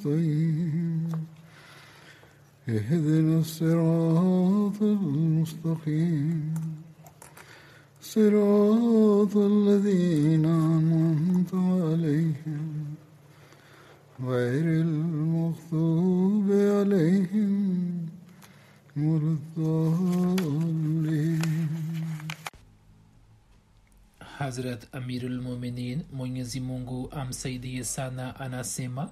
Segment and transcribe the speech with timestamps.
[0.00, 1.12] نستعين
[2.68, 6.54] اهدنا الصراط المستقيم.
[8.00, 12.84] صراط الذين أنعمت عليهم.
[14.24, 18.06] غير المغضوب عليهم
[18.96, 21.40] ولا الضالين.
[24.40, 29.10] hazrat amirulmuminin mwenyezi mungu amsaidie sana anasema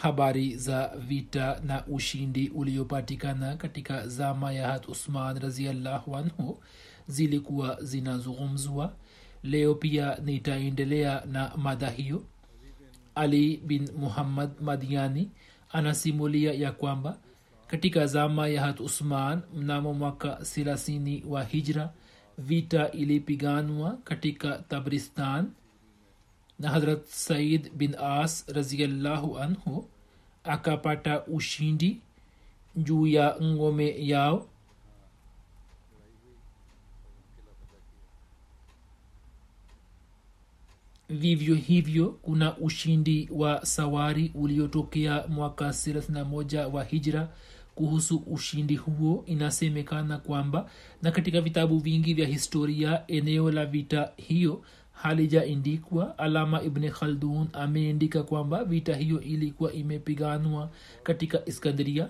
[0.00, 6.58] habari za vita na ushindi uliopatikana katika zama ya hat usman raziallahu anhu
[7.08, 8.92] zilikuwa zinazungumzwa.
[9.42, 12.22] Leo pia nitaendelea na mada hiyo.
[13.14, 15.30] Ali bin muhammad madiani
[15.72, 17.18] anasimulia ya kwamba
[17.66, 21.92] katika zama ya hat usman mnamo mwaka thelathini wa hijra
[22.38, 25.50] vita ilipiganwa katika tabristan
[26.58, 29.88] na hazrat said bin as raziallahu anhu
[30.44, 32.00] akapata ushindi
[32.76, 34.46] juu ya ngome yao.
[41.08, 47.28] Vivyo hivyo kuna ushindi wa sawari uliotokea mwaka 31 wa hijra.
[47.74, 50.70] Kuhusu ushindi huo inasemekana kwamba
[51.02, 54.62] na katika vitabu vingi vya historia eneo la vita hiyo
[55.02, 56.18] halijaindikwa.
[56.18, 60.70] Alama ibni khaldun ameandika kwamba vita hiyo ilikuwa imepiganwa
[61.02, 62.08] katika iskandaria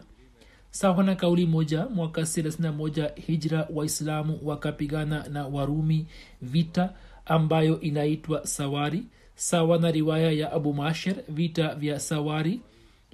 [0.70, 6.06] sawa na kauli moja mwaka 31 hijra waislamu wakapigana na warumi
[6.42, 6.92] vita
[7.26, 9.02] ambayo inaitwa sawari.
[9.34, 12.60] Sawa na riwaya ya abu masher vita vya sawari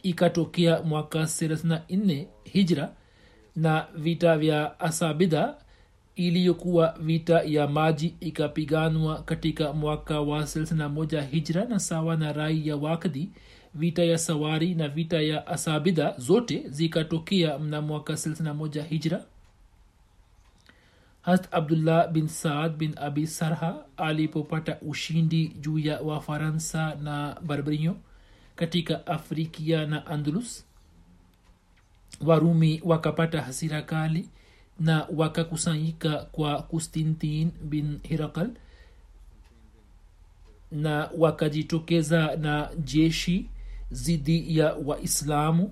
[0.03, 2.93] ikatokea mwaka 34 hijra
[3.57, 5.55] na vita vya asabida
[6.17, 12.77] iliyokuwa vita ya maji ikapiganwa katika mwaka wa 31 hijra na sawa na rai ya
[12.77, 13.31] wakdi
[13.75, 19.25] vita ya sawari na vita ya asabida zote zikatokea mna mwaka 31 hijra.
[21.23, 27.97] Hast abdullah bin saad bin abi sarha alipopata ushindi juu ya wafaransa na barbario
[28.57, 30.65] katika afrikia na andalus
[32.21, 34.29] warumi wakapata hasira kali
[34.83, 38.51] na wakakusanyika kwa kustintin bin hirakal
[40.73, 43.47] na wakajitokeza na jeshi
[43.91, 45.71] zidi ya waislamu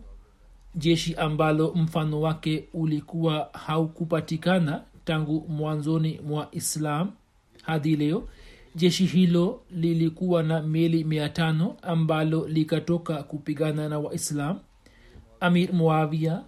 [0.74, 7.10] jeshi ambalo mfano wake ulikuwa haukupatikana tangu mwanzoni mwa islam
[7.62, 8.28] hadi leo.
[8.74, 14.58] Jeshi hilo lilikuwa na meli mia tano ambalo likatoka kupigana na waislam.
[15.40, 16.42] Amir muavia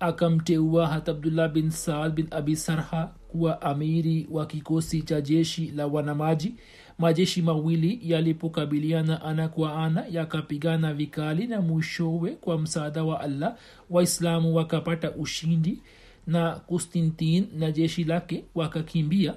[0.00, 5.86] akamteua hata abdullah bin saad bin abi sarha kuwa amiri wa kikosi cha jeshi la
[5.86, 6.54] wanamaji.
[6.98, 13.56] Majeshi mawili yalipokabiliana ana kwa ana yakapigana vikali na mwishowe kwa msaada wa allah.
[13.90, 15.78] Waislamu wakapata ushindi
[16.26, 19.34] na kustintin na jeshi lake wakakimbia.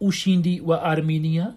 [0.00, 1.54] Ushindi wa armenia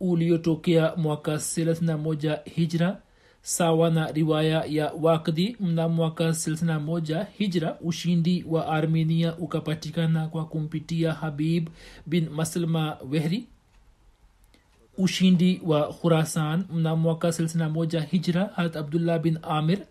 [0.00, 3.02] uliotokea mwaka 31 hijra
[3.42, 11.12] sawa na riwaya ya wakdi mnamwaka mwaka 31 hijra ushindi wa armenia ukapatikana kwa kumpitia
[11.12, 11.68] habib
[12.06, 13.46] bin maslma wehri.
[14.98, 19.86] Ushindi wa khurasan mnamwaka mwaka 31 hijra hat abdullah bin amir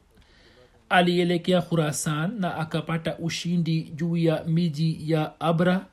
[0.90, 5.86] alielekea khurasan na akapata ushindi juu ya miji ya abra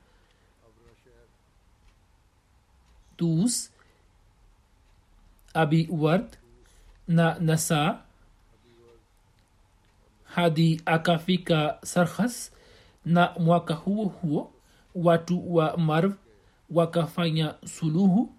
[3.16, 3.70] tus
[5.54, 6.36] abi ward
[7.08, 7.98] na nasa
[10.24, 12.52] hadi akafika sarkhas
[13.04, 14.52] na mwaka huo huo
[14.94, 16.12] watu wa marv
[16.70, 18.32] wakafanya suluhu.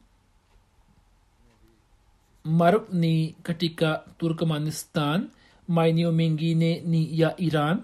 [2.44, 5.30] Marv ni katika turkmanistan
[5.68, 7.84] maeneo mengine ni ya iran.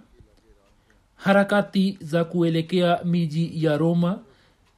[1.15, 4.19] Harakati za kuelekea miji ya roma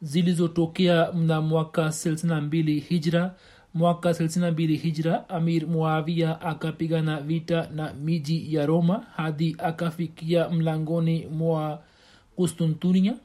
[0.02, 3.36] zilizotokea mna mwaka 62 hijra
[3.76, 11.84] mwaka 32 hijra amir muavia akapigana vita na miji ya roma hadi akafikia mlangoni mwa
[12.36, 13.16] kustuntunia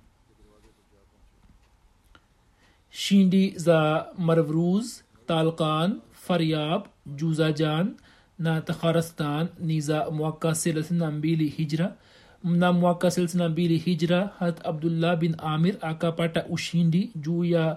[2.91, 7.95] shindi za marvruz talkan faryab juzajan
[8.39, 11.97] na takharastan ni za mwaka 32 hijra.
[12.45, 17.77] Mna mwaka 32 hijra hat abdullah bin amir akapata ushindi juu ya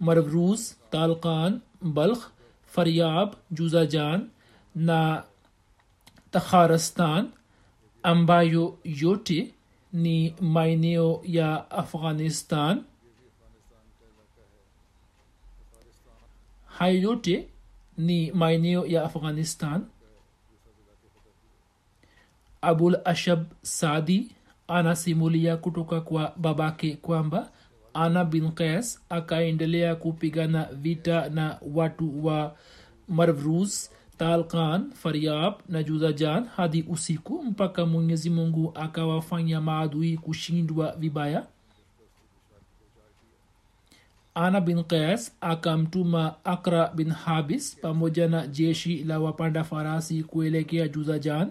[0.00, 2.30] marvruz talkan balkh
[2.66, 4.30] faryab juzajan
[4.74, 5.24] na
[6.30, 7.30] takharastan
[8.02, 9.54] ambayo yote
[9.92, 12.82] ni maeneo ya afghanistan
[16.66, 17.48] hayo yote
[17.98, 19.86] ni maeneo ya afghanistan
[22.62, 24.30] abul ashab sadi
[24.68, 27.50] anasimulia kutoka kwa babake kwamba
[27.94, 32.56] ana bin qais akaendelea kupigana vita na watu wa
[33.08, 41.46] marvrus talkan faryab na juzajan hadi usiku mpaka mwenyezi mungu akawafanya maadui kushindwa vibaya.
[44.34, 51.50] Ana bin kes akamtuma akra bin habis pamoja na jeshi la wapanda farasi kuelekea juzajan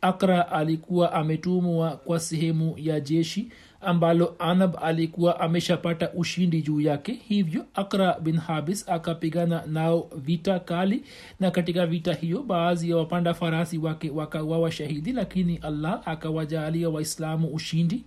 [0.00, 3.48] akra alikuwa ametumwa kwa sehemu ya jeshi
[3.80, 7.12] ambalo anab alikuwa ameshapata ushindi juu yake.
[7.28, 11.04] Hivyo akra bin habis akapigana nao vita kali
[11.40, 17.48] na katika vita hiyo baadhi ya wapanda farasi wake wakawawa shahidi lakini allah akawajaalia waislamu
[17.48, 18.04] ushindi.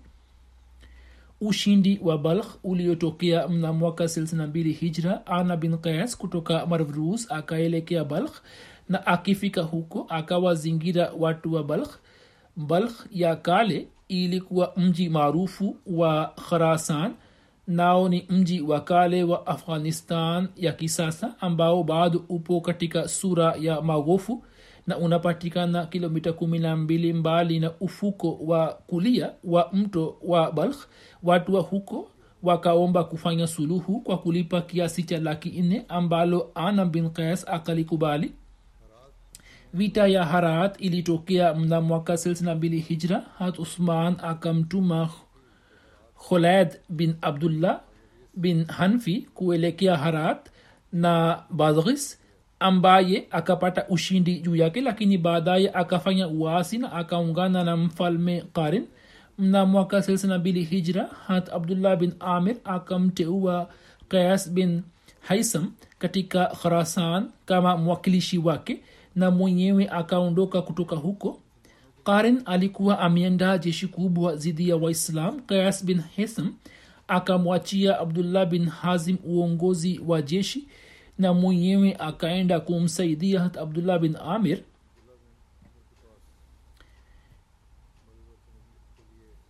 [1.41, 8.41] Ushindi wa balkh uliotokea mna mwaka 62 hijra ana bin qais kutoka marvrus akaelekea balkh
[8.89, 11.95] na akifika huko akawazingira watu wa balkh.
[12.57, 17.13] Balkh ya kale ilikuwa mji maarufu wa kharasan
[17.67, 23.81] nao ni mji wa kale wa afghanistan ya kisasa ambao bado upo katika sura ya
[23.81, 24.43] magofu
[24.87, 30.87] na unapatikana kilomita kumi na mbili mbali na ufuko wa kulia wa mto wa balkh.
[31.23, 32.09] Watu wa huko
[32.43, 38.33] wakaomba kufanya suluhu kwa kulipa kiasi cha laki nne ambalo ana bin qais akalikubali
[39.73, 43.23] vita ya harat ilitokea mna mwaka 62 hijra.
[43.39, 45.09] Hat usman akamtuma
[46.29, 47.81] kholaid bin abdullah
[48.35, 50.49] bin hanfi kuelekea harat
[50.91, 52.19] na badghis
[52.59, 58.87] ambaye akapata ushindi juu yake lakini baadaye akafanya uasi na akaungana na mfalme karin.
[59.37, 63.69] Mna mwaka 62 hijra hat abdullah bin amir akamteua
[64.07, 64.81] kayas bin
[65.19, 68.81] haisam katika kharasan kama mwakilishi wake
[69.15, 71.39] na mwenyewe akaondoka kutoka huko.
[72.03, 76.53] Karin alikuwa ameandaa jeshi kubwa dhidi ya waislam kayas bin hesam
[77.07, 80.67] akamwachia abdullah bin hazim uongozi wa jeshi
[81.17, 84.59] na mwenyewe akaenda kumsaidia abdullah bin amir.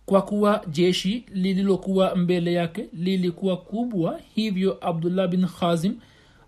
[0.06, 5.96] Kwa kuwa jeshi lililokuwa mbele yake lilikuwa kubwa hivyo abdullah bin khazim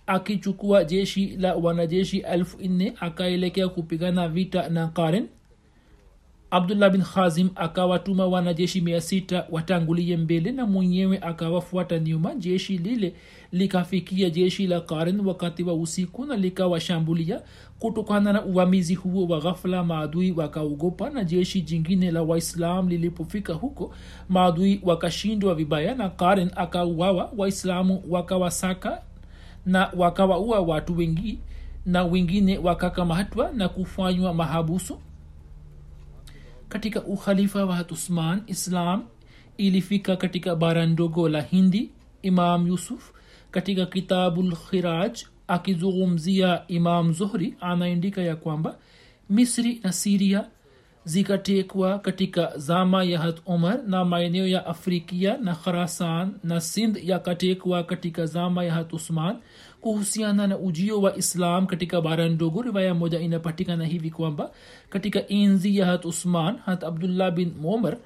[0.07, 5.29] akichukua jeshi la wanajeshi elfu nne akaelekea kupigana vita na karen.
[6.51, 12.35] Abdullah bin khazim akawatuma wanajeshi mia sita watangulie mbele na mwenyewe akawafuata nyuma.
[12.35, 13.15] Jeshi lile
[13.53, 17.43] likafikia jeshi la karen wakati wa usiku na likawashambulia.
[17.79, 23.95] Kutokana na uvamizi huo wa ghafla maadui wakaogopa na jeshi jingine la waislam lilipofika huko
[24.29, 27.33] maadui wakashindwa vibaya na karen akauawa.
[27.37, 29.03] Waislamu wakawasaka
[29.67, 31.39] na wakawaua watu wengi
[31.87, 34.99] na wengine wakakamatwa na kufanywa mahabusu.
[36.69, 39.05] Katika ukhalifa wa usman islam
[39.57, 41.91] ilifika katika bara ndogo la hindi
[42.23, 43.13] imam yusuf
[43.51, 45.19] katika kitabulkhiraj
[45.49, 48.79] akizungumzia imam zuhri anaandika ya kwamba
[49.31, 50.45] misri na siria
[51.07, 57.83] zikatekwa katika zama ya hat umar na maeneo ya afrikia na kharasan na sindh yakatekwa
[57.85, 59.37] katika zama ya hat usman.
[59.81, 64.51] Kuhusiana na ujio wa islam katika bara ndogo riwaya moja inapatikana hivi kwamba
[64.91, 67.97] katika enzi ya hat usman hat abdullah bin momar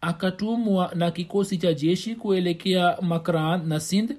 [0.00, 4.10] akatumwa na kikosi cha jeshi kuelekea makran na sindh.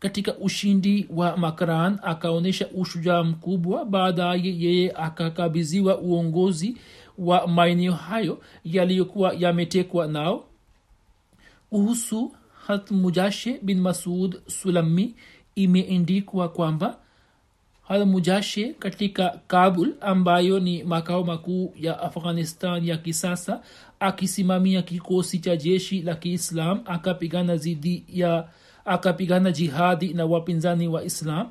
[0.00, 3.84] Katika ushindi wa makran akaonyesha ushujaa mkubwa.
[3.84, 6.76] Baadaye yeye akakabiziwa uongozi
[7.20, 10.44] wa maeneo hayo yaliyokuwa yametekwa nao?
[11.70, 12.32] Kuhusu
[12.66, 15.14] hat mujashe bin masud sulami
[15.54, 16.98] imeendikwa kwamba
[17.88, 23.62] hal mujashe katika kabul ambayo ni makao makuu ya afghanistan ya kisasa
[24.00, 28.48] akisimamia kikosi cha jeshi la kiislam akapigana zidi ya
[28.84, 31.50] akapigana jihadi na wapinzani wa islam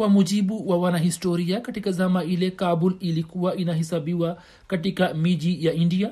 [0.00, 6.10] kwa mujibu wa wanahistoria katika zama ile kabul ilikuwa inahesabiwa katika miji ya india.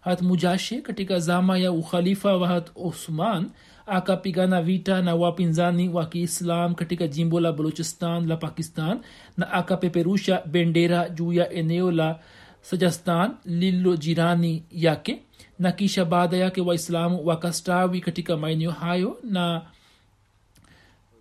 [0.00, 3.50] Hat mujashe katika zama ya ukhalifa wa hat osman
[3.86, 9.00] akapigana vita na wapinzani wa kiislam katika jimbo la balochistan la pakistan
[9.36, 12.18] na akapeperusha bendera juu ya eneo la
[12.62, 15.22] sajastan lililo jirani yake
[15.58, 19.62] na kisha baada yake waislamu wakastawi katika maeneo hayo na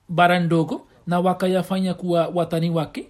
[0.09, 3.07] bara ndogo na wakayafanya kuwa watani wake?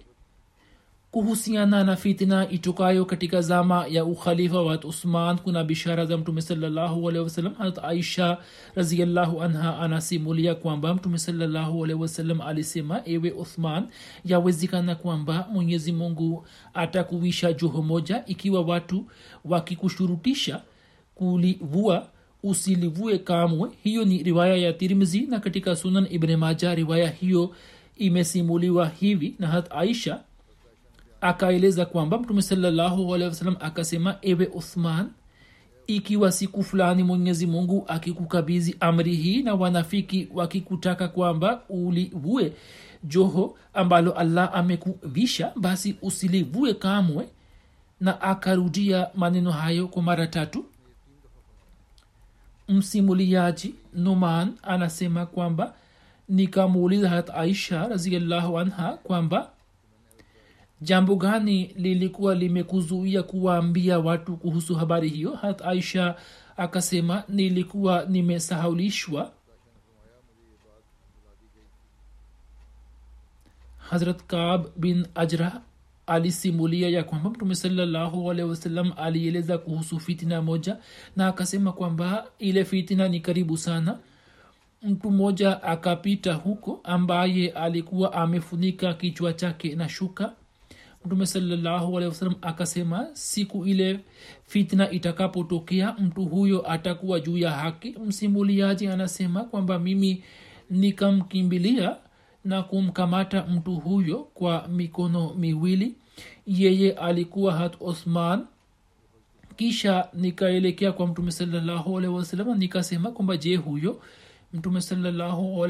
[1.10, 7.54] Kuhusiana na fitna itokayo katika zama ya ukhalifa wa usman kuna bishara za mtume sawasalam
[7.54, 8.38] harat aisha
[8.74, 13.88] raziallahu anha anasimulia kwamba mtume sawasalam alisema ewe uthman
[14.24, 19.04] yawezekana kwamba mwenyezi mungu atakuwisha joho moja ikiwa watu
[19.44, 20.60] wakikushurutisha
[21.14, 22.06] kulivua
[22.42, 23.70] usilivue kamwe.
[23.84, 27.54] Hiyo ni riwaya ya tirmizi na katika sunan ibn maja riwaya hiyo
[27.96, 30.20] imesimuliwa hivi na hat aisha
[31.20, 33.14] akaeleza kwamba mtume salallahu
[33.60, 35.10] akasema ewe uthman
[35.86, 42.52] ikiwa siku fulani mwenyezi mungu akikukabizi amri hii na wanafiki wakikutaka kwamba ulivue
[43.04, 47.28] joho ambalo allah amekuvisha basi usilivue kamwe.
[48.00, 50.64] Na akarudia maneno hayo kwa mara tatu.
[52.68, 55.74] Msimuliaji numan anasema kwamba
[56.28, 59.50] nikamuuliza harat aisha raziallahu anha kwamba
[60.80, 65.34] jambo gani lilikuwa limekuzuia kuwaambia watu kuhusu habari hiyo?
[65.34, 66.14] Harat aisha
[66.56, 69.32] akasema nilikuwa nimesahaulishwa.
[73.78, 75.60] Hazrat kab bin ajra
[76.06, 77.54] alisimulia ya kwamba mtume
[78.48, 80.76] wasallam alieleza kuhusu fitina moja
[81.16, 83.98] na akasema kwamba ile fitina ni karibu sana
[84.86, 90.32] mtu mmoja akapita huko ambaye alikuwa amefunika kichwa chake na shuka.
[91.04, 94.00] Mtume sawasalam akasema siku ile
[94.46, 97.94] fitna itakapotokea mtu huyo atakuwa juu ya haki.
[98.06, 100.22] Msimuliaji anasema kwamba mimi
[100.70, 101.96] nikamkimbilia
[102.44, 105.94] na kumkamata mtu huyo kwa mikono miwili.
[106.46, 108.46] Yeye alikuwa hat osman.
[109.56, 114.00] Kisha nikaelekea kwa mtume alehi nikasema kwamba je huyo
[114.56, 114.80] mtume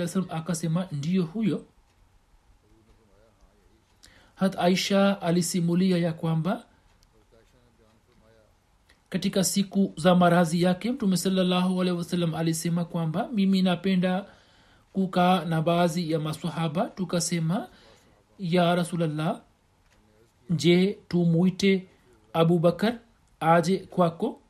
[0.02, 1.64] wasallam akasema ndiyo huyo.
[4.34, 6.64] Hat aisha alisimulia ya kwamba
[9.08, 11.96] katika siku za marazi yake mtume salallahu alehi
[12.36, 14.26] alisema kwamba mimi napenda
[14.92, 17.68] kukaa na baadhi ya masahaba tukasema
[18.38, 19.40] ya rasulllah
[20.50, 21.86] je tumwite
[22.32, 22.98] abubakar
[23.40, 24.40] aje kwako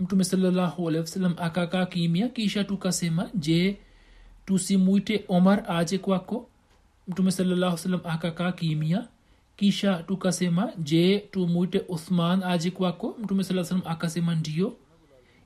[0.00, 0.90] mtume salallahu
[1.36, 3.76] akakaa kimya kisha tukasema je
[4.46, 6.48] tusimwite omar aje kwako?
[7.08, 9.06] Mtume salallahu akakaa kimya
[9.56, 13.16] kisha tukasema je tumwite uthman aje kwako?
[13.22, 14.76] Mtume saa akasema ndio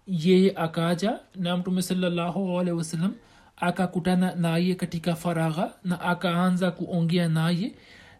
[0.06, 2.62] yeye akaja na mtume salallahu
[3.56, 7.74] akakutana naye katika faragha na akaanza kuongea naye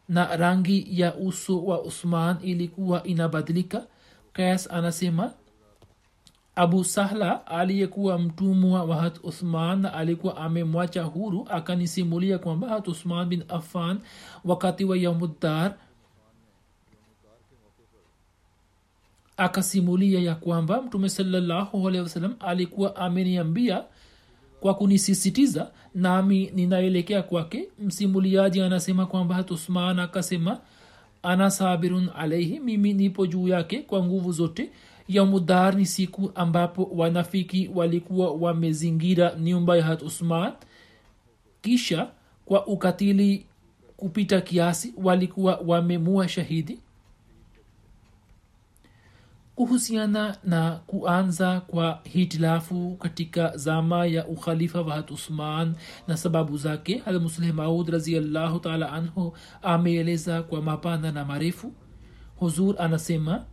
[0.08, 3.86] na rangi ya uso wa uthman ilikuwa inabadilika.
[4.32, 5.32] Kayas anasema
[6.56, 13.28] abu sahla aliyekuwa mtumwa wa hat uthman na alikuwa amemwacha huru akanisimulia kwamba hat uthman
[13.28, 13.98] bin affan
[14.44, 15.74] wakati wa yaumuddar
[19.36, 23.84] akasimulia ya kwamba mtume sawasalam alikuwa ameniambia
[24.60, 27.68] kwa kunisisitiza nami ninaelekea kwake.
[27.78, 30.58] Msimuliaji anasema kwamba hat uthman akasema
[31.22, 34.70] ana sabirun alaihi mimi nipo juu yake kwa nguvu zote
[35.10, 40.52] yaumudar ni siku ambapo wanafiki walikuwa wamezingira nyumba ya hat usman.
[41.62, 42.10] Kisha
[42.44, 43.46] kwa ukatili
[43.96, 46.78] kupita kiasi walikuwa wamemua shahidi.
[49.56, 55.74] Kuhusiana na kuanza kwa hitilafu katika zama ya ukhalifa wa usman
[56.08, 61.72] na sababu zake halmusleh maud raziallahu taala anhu ameeleza kwa mapana na marefu.
[62.36, 63.44] Huzur anasema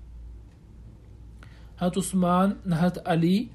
[1.78, 3.50] hat usman na hat ali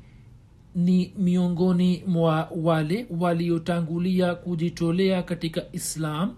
[0.74, 6.34] ni miongoni mwa wale waliotangulia kujitolea katika islam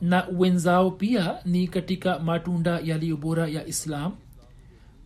[0.00, 4.12] na wenzao pia ni katika matunda yaliyo bora ya islam.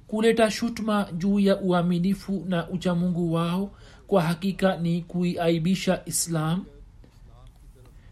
[0.06, 3.70] Kuleta shutma juu ya uaminifu na uchamungu wao
[4.06, 6.64] kwa hakika ni kuiaibisha islam.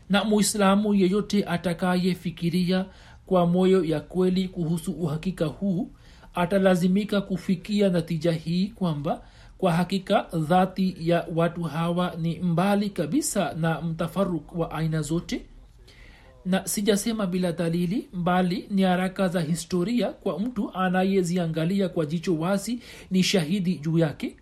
[0.09, 2.87] Na muislamu yeyote atakayefikiria
[3.27, 5.91] kwa moyo ya kweli kuhusu uhakika huu
[6.35, 9.23] atalazimika kufikia natija hii kwamba
[9.59, 15.47] kwa hakika dhati ya watu hawa ni mbali kabisa na mtafaruk wa aina zote.
[16.45, 22.81] Na sijasema bila dalili mbali ni haraka za historia kwa mtu anayeziangalia kwa jicho wazi
[23.11, 24.37] ni shahidi juu yake.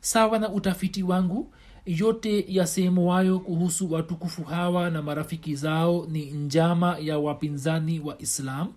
[0.00, 1.54] Sawa na utafiti wangu
[1.86, 8.72] yote yasemuwayo kuhusu watukufu hawa na marafiki zao ni njama ya wapinzani wa islam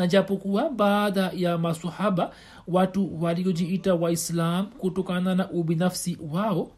[0.00, 2.34] na japokuwa baada ya masahaba
[2.68, 6.70] watu waliojiita waislam kutokana na ubinafsi wao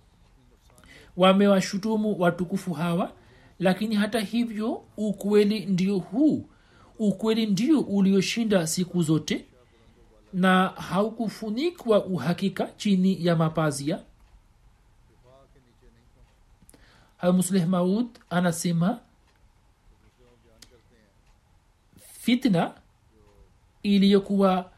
[1.17, 3.13] wamewashutumu watukufu hawa
[3.59, 6.49] lakini hata hivyo ukweli ndio huu.
[6.99, 9.45] Ukweli ndio ulioshinda siku zote
[10.33, 13.99] na haukufunikwa uhakika chini ya mapazia.
[17.33, 18.99] Musleh maud anasema
[22.21, 22.82] fitna
[23.83, 24.71] iliyokuwa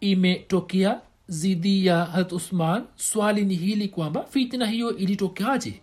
[0.00, 5.80] imetokea zidi ya harat usman swali ni hili kwamba fitna hiyo ilitokeaje?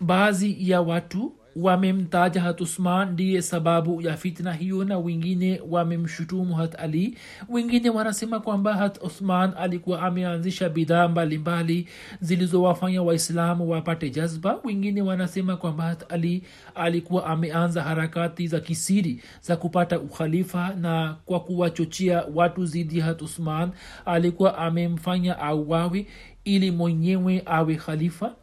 [0.00, 6.80] Baadhi ya watu wamemtaja hat usman ndiye sababu ya fitna hiyo na wengine wamemshutumu hat
[6.80, 7.18] ali.
[7.48, 11.88] Wengine wanasema kwamba hat uthman alikuwa ameanzisha bidhaa mbalimbali
[12.20, 14.58] zilizowafanya waislamu wapate jazba.
[14.64, 16.42] Wengine wanasema kwamba hat ali
[16.74, 23.70] alikuwa ameanza harakati za kisiri za kupata ukhalifa na kwa kuwachochea watu zidi hat uthman
[24.04, 26.06] alikuwa amemfanya auawe
[26.44, 28.34] ili mwenyewe awe khalifa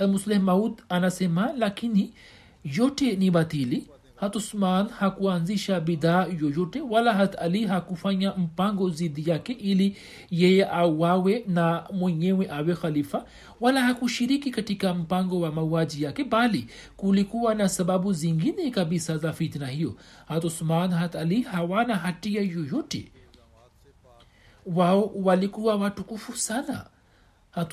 [0.00, 2.12] musleh maud anasema lakini
[2.64, 3.88] yote ni batili.
[4.16, 9.96] Hat usman hakuanzisha bidhaa yoyote wala hat ali hakufanya mpango zidi yake ili
[10.30, 13.24] yeye awawe na mwenyewe awe khalifa
[13.60, 19.66] wala hakushiriki katika mpango wa mauaji yake bali kulikuwa na sababu zingine kabisa za fitna
[19.66, 19.96] hiyo.
[20.28, 23.12] Hat usman hat ali hawana hatia yoyote.
[24.66, 26.86] Wao walikuwa watukufu sana.
[27.50, 27.72] Hat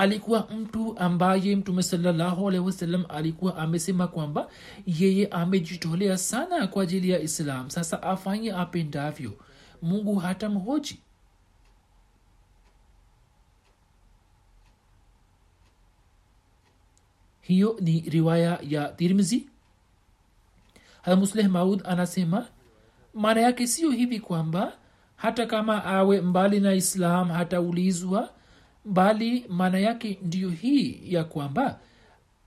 [0.00, 4.48] alikuwa mtu ambaye mtume salallahu alehi wasallam alikuwa amesema kwamba
[4.86, 7.70] yeye amejitolea sana kwa ajili ya islam.
[7.70, 9.32] Sasa afanye apendavyo.
[9.82, 10.98] Mungu hata mhoji.
[17.40, 19.48] Hiyo ni riwaya ya tirmizi.
[21.02, 22.46] Hamusleh maud anasema
[23.14, 24.72] maana yake siyo hivi kwamba
[25.16, 28.30] hata kama awe mbali na islam hataulizwa
[28.84, 31.78] bali maana yake ndiyo hii ya kwamba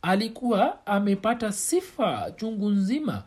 [0.01, 3.23] alikuwa amepata sifa chungu nzima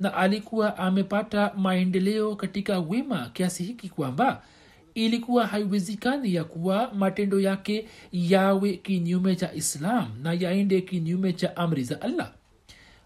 [0.00, 4.42] na alikuwa amepata maendeleo katika wema kiasi hiki kwamba
[4.94, 11.84] ilikuwa haiwezekani ya kuwa matendo yake yawe kinyume cha islam na yaende kinyume cha amri
[11.84, 12.32] za allah.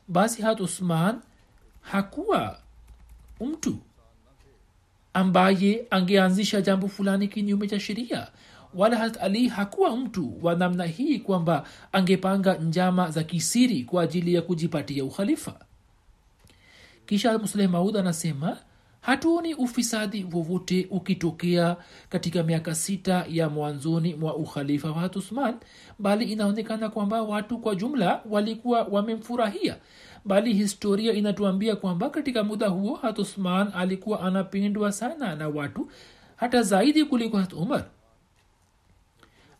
[0.08, 1.20] Basi hat usman
[1.80, 2.58] hakuwa
[3.40, 3.78] mtu
[5.14, 8.28] ambaye angeanzisha jambo fulani kinyume cha sheria
[8.76, 14.34] wala harat ali hakuwa mtu wa namna hii kwamba angepanga njama za kisiri kwa ajili
[14.34, 15.54] ya kujipatia ukhalifa.
[17.06, 18.56] Kisha musleh maud anasema
[19.00, 21.76] hatuoni ufisadi wowote ukitokea
[22.08, 25.54] katika miaka sita ya mwanzoni mwa ukhalifa wa hatusman
[25.98, 29.76] bali inaonekana kwamba watu kwa jumla walikuwa wamemfurahia.
[30.24, 35.88] Bali historia inatuambia kwamba katika muda huo hatusman alikuwa anapendwa sana na watu
[36.36, 37.84] hata zaidi kuliko hat umar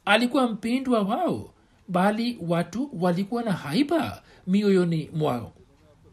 [0.05, 1.51] alikuwa mpendwa wao
[1.89, 5.53] bali watu walikuwa na haiba mioyoni mwao.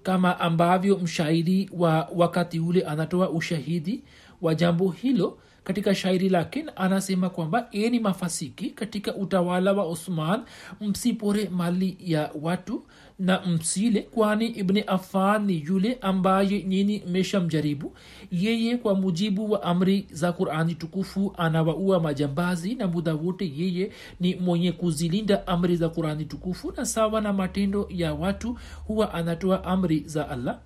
[0.04, 4.04] Kama ambavyo mshairi wa wakati ule anatoa ushahidi
[4.42, 10.42] wa jambo hilo katika shairi lake anasema kwamba eni mafasiki katika utawala wa osman
[10.82, 12.84] msipore mali ya watu
[13.22, 17.96] na msile kwani ibni afan ni yule ambaye nyini meshamjaribu
[18.32, 24.36] yeye kwa mujibu wa amri za qurani tukufu anawaua majambazi na muda wote yeye ni
[24.36, 28.58] mwenye kuzilinda amri za qurani tukufu na sawa na matendo ya watu
[28.88, 30.60] huwa anatoa amri za allah.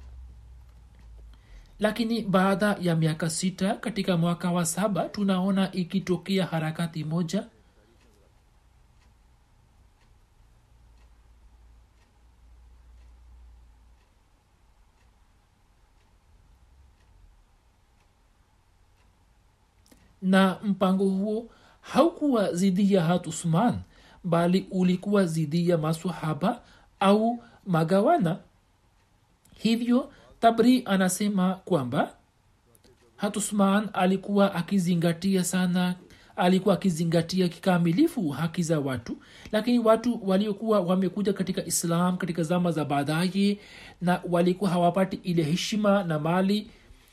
[1.80, 7.44] Lakini baada ya miaka sita katika mwaka wa saba tunaona ikitokea harakati moja
[20.26, 21.50] na mpango huo
[21.82, 23.76] haukuwa zidi ya hatusman
[24.24, 26.62] bali ulikuwa zidi ya masahaba
[27.00, 28.38] au magawana.
[29.58, 32.14] Hivyo tabri anasema kwamba
[33.16, 35.96] hatusman alikuwa akizingatia sana
[36.36, 39.18] alikuwa akizingatia kikamilifu haki za watu
[39.52, 43.60] lakini watu waliokuwa wamekuja katika islam katika zama za baadaye
[44.02, 46.70] na walikuwa hawapati ile heshima na mali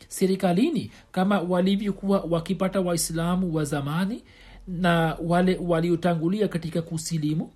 [0.08, 4.24] serikalini kama walivyokuwa wakipata waislamu wa zamani
[4.68, 7.50] na wale waliotangulia katika kusilimu.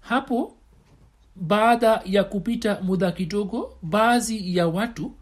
[0.00, 0.56] Hapo
[1.36, 5.12] baada ya kupita muda kidogo baadhi ya watu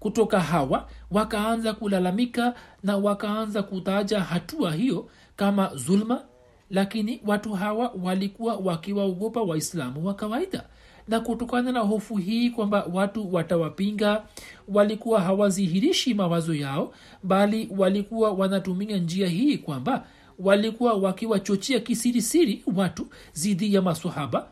[0.00, 6.22] kutoka hawa wakaanza kulalamika na wakaanza kutaja hatua hiyo kama zulma
[6.70, 10.64] lakini watu hawa walikuwa wakiwaogopa waislamu wa kawaida
[11.08, 14.22] na kutokana na hofu hii kwamba watu watawapinga
[14.68, 20.06] walikuwa hawazihirishi mawazo yao bali walikuwa wanatumia njia hii kwamba
[20.38, 24.48] walikuwa wakiwachochea kisirisiri watu dhidi ya masahaba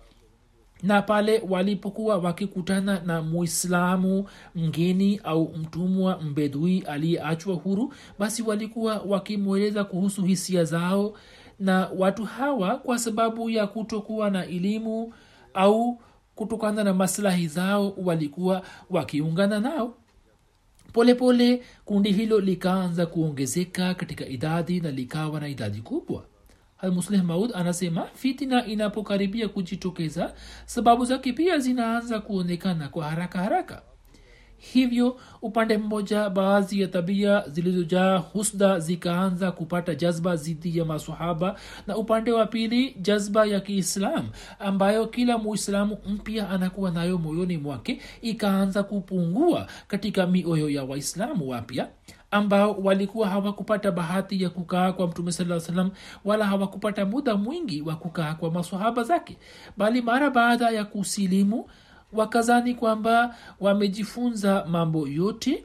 [0.83, 9.85] na pale walipokuwa wakikutana na muislamu mgeni au mtumwa mbedui aliyeachwa huru basi walikuwa wakimweleza
[9.85, 11.15] kuhusu hisia zao.
[11.61, 15.13] Na watu hawa kwa sababu ya kutokuwa na elimu
[15.55, 15.99] au
[16.47, 19.95] kutokana na maslahi zao walikuwa wakiungana nao.
[20.93, 26.25] Polepole pole, kundi hilo likaanza kuongezeka katika idadi na likawa na idadi kubwa.
[26.93, 30.35] Muslih maud anasema fitina inapokaribia kujitokeza
[30.67, 33.83] sababu zake pia zinaanza kuonekana kwa haraka haraka
[34.63, 41.97] hivyo upande mmoja baadhi ya tabia zilizojaa husda zikaanza kupata jazba dhidi ya masahaba na
[41.97, 48.83] upande wa pili jazba ya kiislam ambayo kila muislamu mpya anakuwa nayo moyoni mwake ikaanza
[48.83, 51.89] kupungua katika mioyo ya waislamu wapya
[52.31, 55.91] ambao walikuwa hawakupata bahati ya kukaa kwa mtume saa salam
[56.25, 59.37] wala hawakupata muda mwingi wa kukaa kwa masahaba zake.
[59.77, 61.65] Bali mara baada ya kusilimu
[62.13, 65.65] wakazani kwamba wamejifunza mambo yote.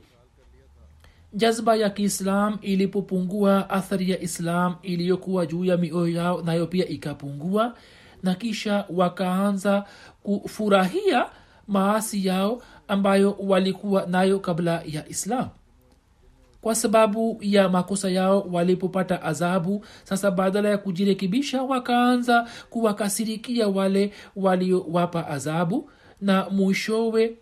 [1.34, 7.76] Jazba ya kiislam ilipopungua athari ya islam iliyokuwa juu ya mioyo yao nayo pia ikapungua
[8.24, 9.86] na kisha wakaanza
[10.24, 11.26] kufurahia
[11.68, 15.48] maasi yao ambayo walikuwa nayo kabla ya islam.
[16.62, 25.28] Kwa sababu ya makosa yao walipopata adhabu sasa badala ya kujirekebisha wakaanza kuwakasirikia wale waliowapa
[25.28, 25.90] adhabu
[26.22, 27.36] na mwishowe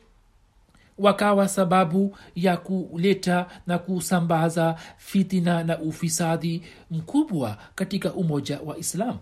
[0.97, 9.17] wakawa sababu ya kuleta na kusambaza fitina na ufisadi mkubwa katika umoja wa islam.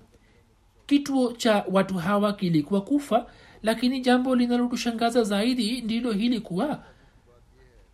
[0.86, 3.26] Kituo cha watu hawa kilikuwa kufa
[3.64, 6.84] lakini jambo linalotushangaza zaidi ndilo hili kuwa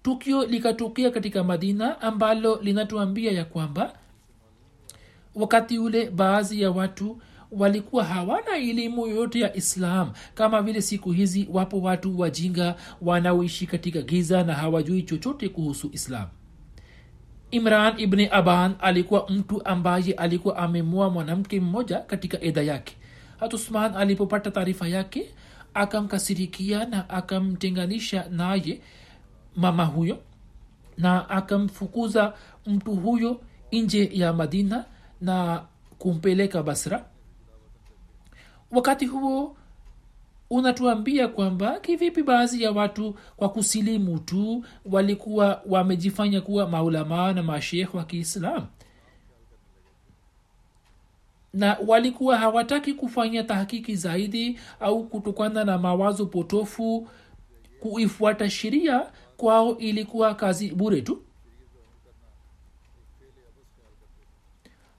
[0.04, 3.94] tukio likatokea katika madina ambalo linatuambia ya kwamba
[5.36, 10.12] wakati ule baadhi ya watu walikuwa hawana elimu yoyote ya islam.
[10.36, 16.28] Kama vile siku hizi wapo watu wajinga wanaoishi katika giza na hawajui chochote kuhusu islam.
[17.52, 22.96] Imran ibni aban alikuwa mtu ambaye alikuwa amemua mwanamke mmoja katika edha yake.
[23.40, 25.30] Hatusman alipopata taarifa yake
[25.74, 28.82] akamkasirikia na akamtenganisha naye
[29.56, 30.18] mama huyo
[30.98, 32.34] na akamfukuza
[32.68, 34.86] mtu huyo nje ya madina
[35.22, 35.64] na
[36.00, 37.06] kumpeleka basra
[38.72, 39.56] wakati huo
[40.50, 47.96] unatuambia kwamba kivipi baadhi ya watu kwa kusilimu tu walikuwa wamejifanya kuwa maulamaa na mashekh
[47.96, 48.66] wa kiislam?
[51.54, 57.08] Na walikuwa hawataki kufanya tahkiki zaidi au kutokana na mawazo potofu
[57.80, 59.06] kuifuata sheria
[59.38, 61.22] kwao ilikuwa kazi bure tu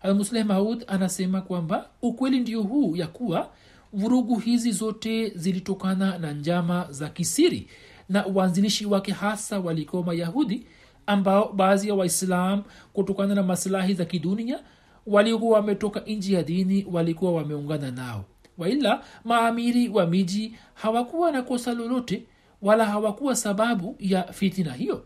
[0.02, 3.50] almusleh maud anasema kwamba ukweli ndio huu ya kuwa
[3.92, 7.68] vurugu hizi zote zilitokana na njama za kisiri
[8.08, 10.66] na uanzilishi wake hasa walikuwa mayahudi
[11.06, 14.60] ambao baadhi ya waislam kutokana na masilahi za kidunia
[15.06, 18.24] waliokuwa wametoka nji ya dini walikuwa wameungana nao.
[18.58, 22.22] Waila maamiri wa miji hawakuwa na kosa lolote
[22.62, 25.04] wala hawakuwa sababu ya fitina hiyo.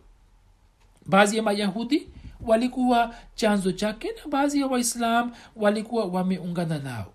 [1.07, 2.09] Baadhi ya mayahudi
[2.47, 7.13] walikuwa chanzo chake na baadhi ya waislam walikuwa wameungana nao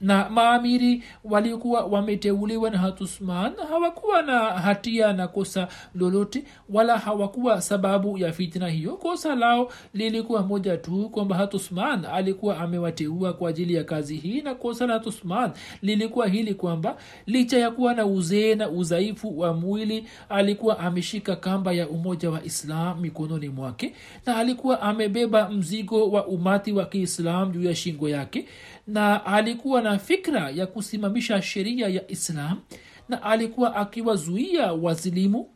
[0.00, 8.18] na maamiri waliokuwa wameteuliwa na hatusman hawakuwa na hatia na kosa lolote wala hawakuwa sababu
[8.18, 8.96] ya fitna hiyo.
[8.96, 14.54] Kosa lao lilikuwa moja tu kwamba hatusman alikuwa amewateua kwa ajili ya kazi hii na
[14.54, 15.50] kosa la hatusman
[15.82, 21.72] lilikuwa hili kwamba licha ya kuwa na uzee na udhaifu wa mwili alikuwa ameshika kamba
[21.72, 23.94] ya umoja wa islam mikononi mwake
[24.26, 28.46] na alikuwa amebeba mzigo wa umati wa kiislam juu ya shingo yake
[28.88, 32.60] na alikuwa na fikra ya kusimamisha sheria ya islam
[33.08, 35.48] na alikuwa akiwazuia wazilimu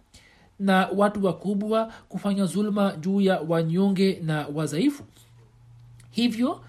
[0.59, 5.05] na watu wakubwa kufanya zuluma juu ya wanyonge na wazaifu
[6.11, 6.61] hivyo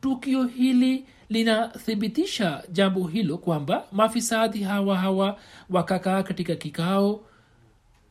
[0.00, 5.38] tukio hili linathibitisha jambo hilo kwamba mafisadi hawa hawa
[5.70, 7.20] wakakaa katika kikao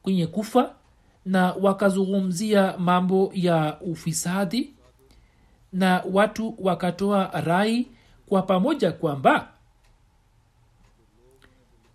[0.02, 0.76] kwenye kufa
[1.26, 4.74] na wakazungumzia mambo ya ufisadi
[5.74, 7.88] na watu wakatoa rai
[8.30, 9.48] kwa pamoja kwamba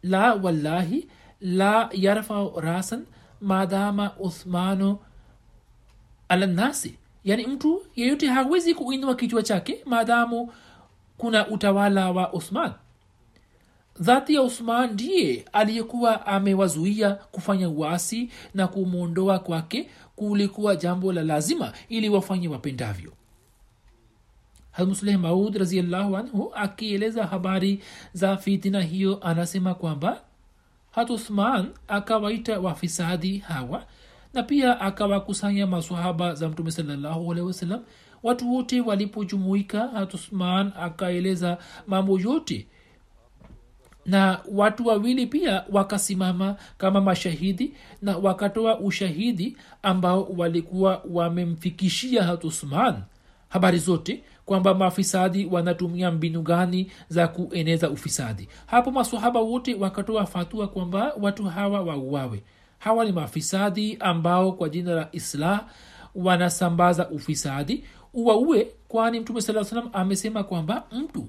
[0.03, 1.09] la wallahi
[1.41, 3.05] la yarfau rasan
[3.41, 4.99] madama uthmanu
[6.29, 10.53] alannasi yaani mtu yeyote hawezi kuinua kichwa chake maadamu
[11.19, 12.73] kuna utawala wa uthman.
[14.01, 19.91] Dhati ya uthman ndiye aliyekuwa amewazuia kufanya uasi na kumwondoa kwake.
[20.17, 23.13] Kulikuwa jambo la lazima ili wafanye wapendavyo
[24.73, 27.83] hamusleh maud raziallahu anhu akieleza habari
[28.13, 30.21] za fitina hiyo anasema kwamba
[30.91, 33.85] hatuthman akawaita wafisadi hawa
[34.35, 37.83] na pia akawakusanya masahaba za mtume salllahualhi wasalam
[38.23, 42.67] watu wote walipojumuika hatuthman akaeleza mambo yote
[44.07, 52.47] na watu wawili pia wakasimama kama mashahidi na wakatoa ushahidi ambao walikuwa wamemfikishia hat
[53.49, 58.49] habari zote kwamba mafisadi wanatumia mbinu gani za kueneza ufisadi.
[58.67, 62.43] Hapo masahaba wote wakatoa fatua kwamba watu hawa wauawe.
[62.79, 65.67] Hawa ni mafisadi ambao kwa jina la islah
[66.15, 67.85] wanasambaza ufisadi.
[68.15, 71.29] Uwaue kwani mtume saa salam amesema kwamba mtu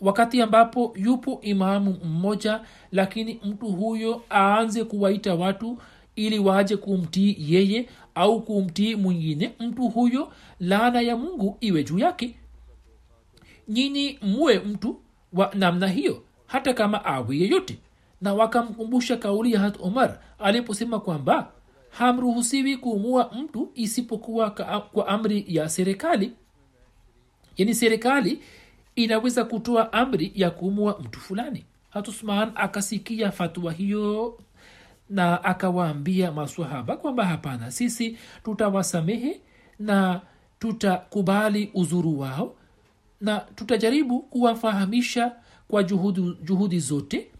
[0.00, 2.60] wakati ambapo yupo imamu mmoja
[2.92, 5.78] lakini mtu huyo aanze kuwaita watu
[6.16, 12.34] ili waje kumtii yeye au kumtii mwingine mtu huyo laana ya mungu iwe juu yake.
[13.68, 15.00] Nyini muwe mtu
[15.32, 17.78] wa namna hiyo hata kama awi yeyote.
[18.20, 21.52] Na wakamkumbusha kauli ya hat omar aliposema kwamba
[21.90, 24.50] hamruhusiwi kuumua mtu isipokuwa
[24.92, 26.32] kwa amri ya serikali.
[27.56, 28.40] Yani serikali
[28.96, 31.64] inaweza kutoa amri ya kuumua mtu fulani.
[31.90, 34.38] Hatusman akasikia fatua hiyo
[35.10, 39.40] na akawaambia maswahaba kwamba hapana sisi tutawasamehe
[39.78, 40.20] na
[40.58, 42.54] tutakubali uzuru wao
[43.20, 45.32] na tutajaribu kuwafahamisha
[45.68, 47.30] kwa juhudi, juhudi zote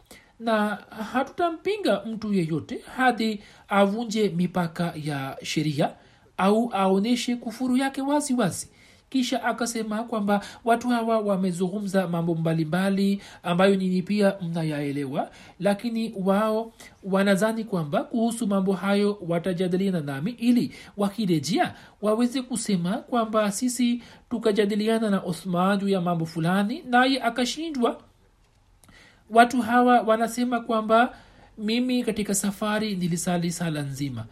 [0.40, 0.68] na
[1.12, 5.90] hatutampinga mtu yeyote hadi avunje mipaka ya sheria
[6.36, 8.68] au aonyeshe kufuru yake wazi wazi
[9.10, 16.72] kisha akasema kwamba watu hawa wamezungumza mambo mbalimbali ambayo nyinyi pia mnayaelewa lakini wao
[17.04, 25.20] wanazani kwamba kuhusu mambo hayo watajadiliana nami ili wakirejea waweze kusema kwamba sisi tukajadiliana na
[25.20, 28.00] othman juu ya mambo fulani naye akashindwa.
[29.30, 31.14] Watu hawa wanasema kwamba
[31.58, 34.24] mimi katika safari nilisali sala nzima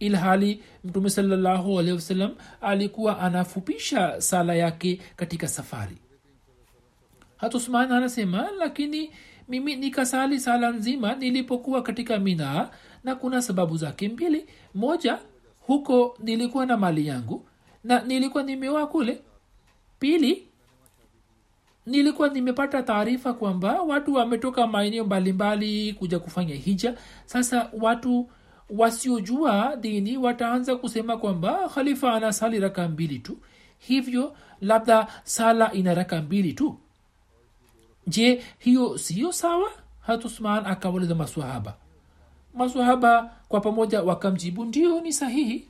[0.00, 1.10] ilhali mtume
[1.92, 5.96] wasallam alikuwa anafupisha sala yake katika safari.
[7.36, 9.10] Hatusman anasema lakini
[9.48, 12.70] mimi nikasali sala nzima nilipokuwa katika minaa
[13.04, 14.46] na kuna sababu zake mbili.
[14.74, 15.18] Moja
[15.60, 17.46] huko nilikuwa na mali yangu
[17.84, 19.22] na nilikuwa nimeoa kule.
[19.98, 20.48] Pili
[21.86, 26.94] nilikuwa nimepata taarifa kwamba watu wametoka maeneo mbalimbali kuja kufanya hija.
[27.26, 28.30] Sasa watu
[28.76, 33.38] wasiojua dini wataanza kusema kwamba khalifa ana sali raka mbili tu.
[33.78, 36.78] Hivyo labda sala ina raka mbili tu.
[38.06, 39.70] Je hiyo siyo sawa?
[40.00, 41.74] Hatusman akawaliza maswahaba.
[42.54, 45.64] Maswahaba kwa pamoja wakamjibu ndio ni sahihi.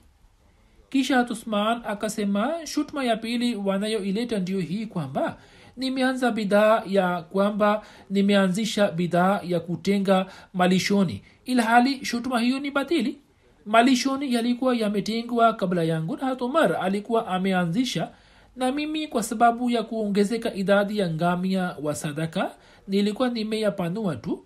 [0.90, 5.36] Kisha hatusman akasema shutma ya pili wanayoileta ndio hii kwamba
[5.76, 11.22] nimeanza bidhaa ya kwamba nimeanzisha bidhaa ya kutenga malishoni.
[11.44, 13.18] Ilhali shutuma hiyo ni batili.
[13.66, 18.10] Malishoni yalikuwa yametengwa kabla yangu na hatomar alikuwa ameanzisha.
[18.56, 22.50] Na mimi kwa sababu ya kuongezeka idadi ya ngamia wa sadaka
[22.88, 24.44] nilikuwa nimeyapanua tu.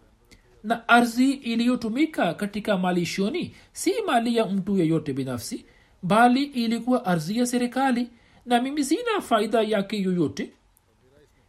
[0.64, 5.66] Na ardhi iliyotumika katika malishoni si mali ya mtu yeyote binafsi
[6.02, 8.08] bali ilikuwa ardhi ya serikali.
[8.46, 10.52] Na mimi sina faida yake yoyote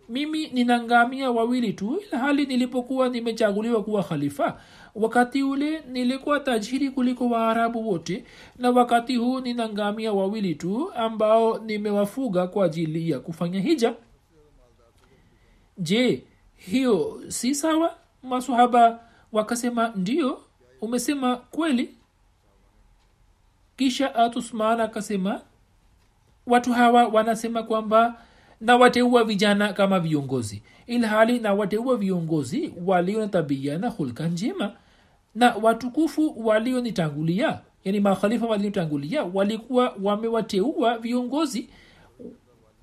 [0.09, 4.59] mimi nina ngamia wawili tu hali nilipokuwa nimechaguliwa kuwa khalifa
[4.95, 8.25] wakati ule nilikuwa tajiri kuliko waarabu wote
[8.57, 13.93] na wakati huu nina ngamia wawili tu ambao nimewafuga kwa ajili ya kufanya hija.
[15.77, 16.23] Je
[16.55, 17.95] hiyo si sawa?
[18.23, 18.99] Masahaba
[19.31, 20.39] wakasema ndio
[20.81, 21.95] umesema kweli.
[23.77, 25.41] Kisha atusman akasema
[26.47, 28.24] watu hawa wanasema kwamba
[28.61, 34.71] na wateua vijana kama viongozi ilhali na wateua viongozi walio na tabia na hulka njema
[35.35, 41.69] na watukufu walionitangulia yani makhalifa walionitangulia walikuwa wamewateua viongozi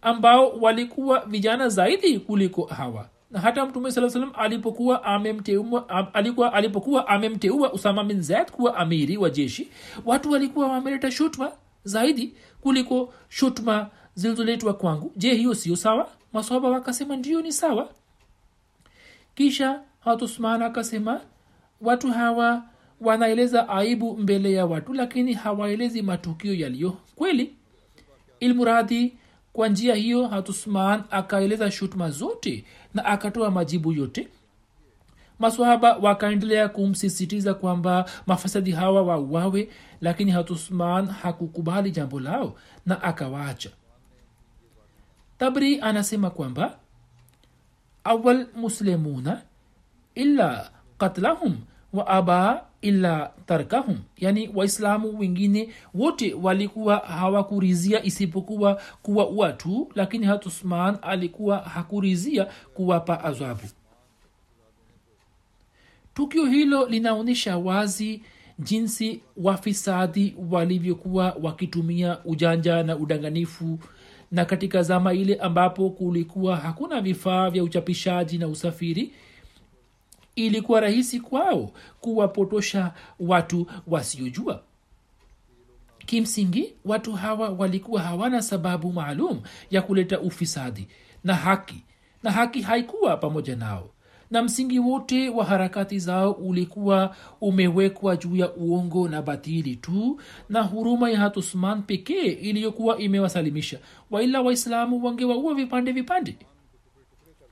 [0.03, 3.09] ambao walikuwa vijana zaidi kuliko hawa.
[3.31, 9.17] Na hata mtume saa salam alipokuwa amemteua am, alikuwa alipokuwa amemteua usama bin kuwa amiri
[9.17, 9.69] wa jeshi
[10.05, 11.53] watu walikuwa wameleta shutma
[11.85, 15.13] zaidi kuliko shutma zilizoletwa kwangu.
[15.17, 16.09] Je hiyo sio sawa?
[16.33, 17.89] Masoaba wakasema ndio ni sawa.
[19.35, 21.21] Kisha hatusman akasema
[21.81, 22.63] watu hawa
[23.01, 27.55] wanaeleza aibu mbele ya watu lakini hawaelezi matukio yaliyo kweli.
[28.41, 29.15] Ilmuradhi
[29.53, 34.29] kwa njia hiyo hatusman akaeleza shutuma zote na akatoa majibu yote.
[35.39, 39.69] Maswahaba wakaendelea kumsisitiza kwamba mafasadi hawa wauawe
[40.01, 42.55] lakini hatusman hakukubali jambo lao
[42.87, 43.71] na akawaacha
[45.39, 46.79] tabri anasema kwamba
[48.05, 49.43] awal muslimuna
[50.15, 51.57] illa katlahum
[51.93, 53.99] wa aba illa tarkahum.
[54.19, 63.61] Yani waislamu wengine wote walikuwa hawakurizia isipokuwa kuwa watu lakini hatusman alikuwa hakurizia kuwapa adhabu.
[66.15, 68.23] Tukio hilo linaonyesha wazi
[68.59, 73.79] jinsi wafisadi walivyokuwa wakitumia ujanja na udanganifu
[74.33, 79.13] na katika zama ile ambapo kulikuwa hakuna vifaa vya uchapishaji na usafiri
[80.37, 84.63] ilikuwa rahisi kwao kuwapotosha watu wasiojua.
[86.07, 89.41] Kimsingi watu hawa walikuwa hawana sababu maalum
[89.71, 90.89] ya kuleta ufisadi
[91.25, 91.85] na haki
[92.23, 93.91] na haki haikuwa pamoja nao
[94.33, 100.63] na msingi wote wa harakati zao ulikuwa umewekwa juu ya uongo na batili tu na
[100.63, 103.79] huruma ya hatusman pekee iliyokuwa imewasalimisha.
[104.11, 106.37] Waila waislamu wangewaua vipande vipande.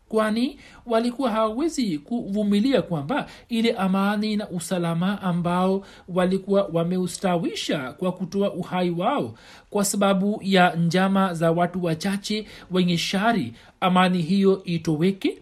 [0.09, 8.91] Kwani walikuwa hawawezi kuvumilia kwamba ile amani na usalama ambao walikuwa wameustawisha kwa kutoa uhai
[8.91, 9.35] wao
[9.71, 15.39] kwa sababu ya njama za watu wachache wenye shari amani hiyo itoweke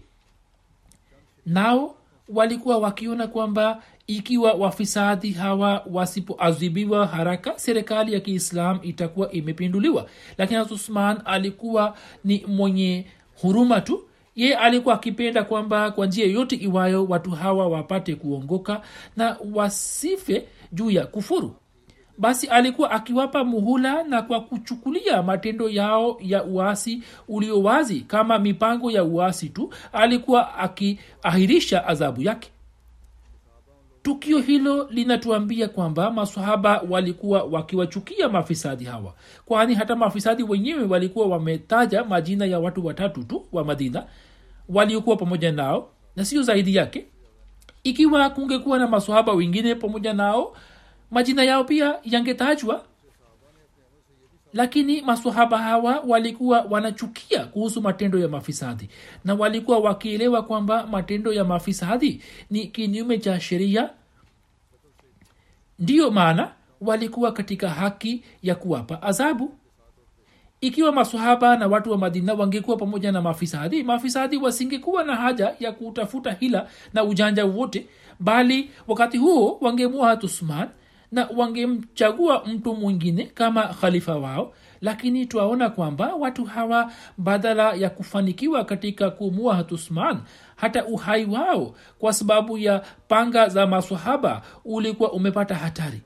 [1.49, 1.95] nao
[2.29, 10.07] walikuwa wakiona kwamba ikiwa wafisadi hawa wasipoadhibiwa haraka serikali ya kiislam itakuwa imepinduliwa.
[10.39, 13.07] Lakini usman alikuwa ni mwenye
[13.43, 14.05] huruma tu.
[14.37, 18.81] Ye alikuwa akipenda kwamba kwa njia yoyote iwayo watu hawa wapate kuongoka
[19.17, 21.57] na wasife juu ya kufuru
[22.19, 28.91] basi alikuwa akiwapa muhula na kwa kuchukulia matendo yao ya uasi ulio wazi kama mipango
[28.91, 32.51] ya uasi tu alikuwa akiahirisha adhabu yake.
[34.03, 42.05] Tukio hilo linatuambia kwamba masahaba walikuwa wakiwachukia mafisadi hawa kwani hata mafisadi wenyewe walikuwa wametaja
[42.05, 44.05] majina ya watu watatu tu wa madina
[44.69, 47.07] waliokuwa pamoja nao na sio zaidi yake.
[47.85, 50.57] Ikiwa kungekuwa na masahaba wengine pamoja nao
[51.11, 52.85] majina yao pia yangetajwa.
[54.53, 58.89] Lakini masahaba hawa walikuwa wanachukia kuhusu matendo ya mafisadi.
[59.25, 63.91] Na walikuwa wakielewa kwamba matendo ya mafisadi ni kinyume cha sheria.
[65.79, 69.53] Ndiyo maana walikuwa katika haki ya kuwapa adhabu.
[70.61, 75.73] Ikiwa masahaba na watu wa madina wangekuwa pamoja na mafisadi mafisadi wasingekuwa na haja ya
[75.73, 77.87] kutafuta hila na ujanja wote
[78.21, 80.69] bali wakati huo wangemua hatusman
[81.13, 88.65] na wangemchagua mtu mwingine kama khalifa wao lakini twaona kwamba watu hawa badala ya kufanikiwa
[88.65, 90.21] katika kumua hatusman
[90.57, 96.03] hata uhai wao kwa sababu ya panga za masahaba ulikuwa umepata hatari.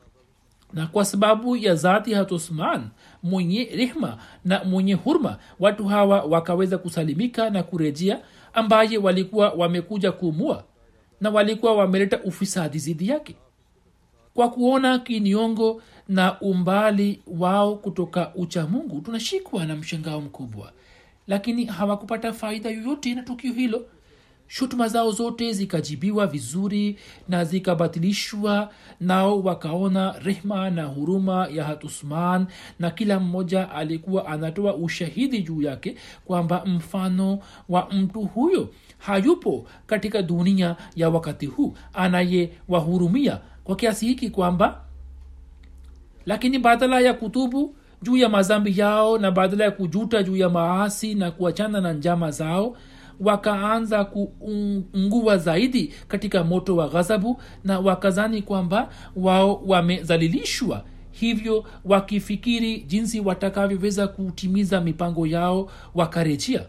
[0.73, 2.89] Na kwa sababu ya zati hatusman
[3.23, 8.21] mwenye rehma na mwenye hurma watu hawa wakaweza kusalimika na kurejea
[8.55, 10.65] ambaye walikuwa wamekuja kuumua
[11.21, 13.37] na walikuwa wameleta ufisadi zidi yake
[14.35, 19.01] kwa kuona kiniongo na umbali wao kutoka ucha mungu.
[19.01, 20.73] Tunashikwa na mshangao mkubwa
[21.27, 23.87] lakini hawakupata faida yoyote na tukio hilo.
[24.49, 32.47] Shutuma zao zote zikajibiwa vizuri na zikabatilishwa nao wakaona rehma na huruma ya hatusman
[32.79, 37.39] na kila mmoja alikuwa anatoa ushahidi juu yake kwamba mfano
[37.69, 41.75] wa mtu huyo hayupo katika dunia ya wakati huu.
[41.93, 44.81] Anayewahurumia kwa kiasi hiki kwamba
[46.27, 51.15] lakini badala ya kutubu juu ya mazambi yao na badala ya kujuta juu ya maasi
[51.15, 52.77] na kuachana na njama zao
[53.21, 63.21] wakaanza kuungua zaidi katika moto wa ghadhabu na wakazani kwamba wao wamezalilishwa hivyo wakifikiri jinsi
[63.21, 66.63] watakavyoweza kutimiza mipango yao wakarejea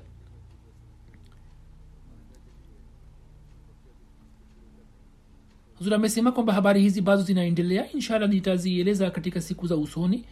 [5.83, 10.23] zuri amesema kwamba habari hizi bado zinaendelea inshallah nitazieleza katika siku za usoni.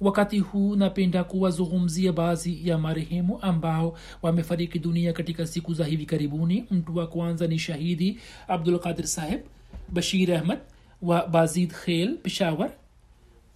[0.00, 6.64] Wakati huu napenda kuwazungumzia baadhi ya marehemu ambao wamefariki dunia katika siku za hivi karibuni.
[6.70, 9.40] Mtu wa kwanza ni shahidi abdul qadir saheb
[9.88, 10.58] bashir ahmad
[11.02, 12.70] wa bazid khel peshawar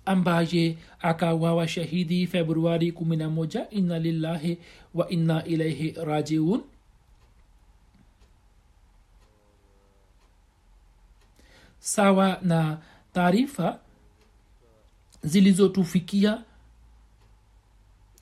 [0.04, 4.58] ambaye akawawa shahidi februari 11 inna lillahi
[4.94, 6.60] wa inna ilaihi rajiun
[11.82, 12.78] sawa na
[13.12, 13.78] taarifa
[15.22, 16.42] zilizotufikia.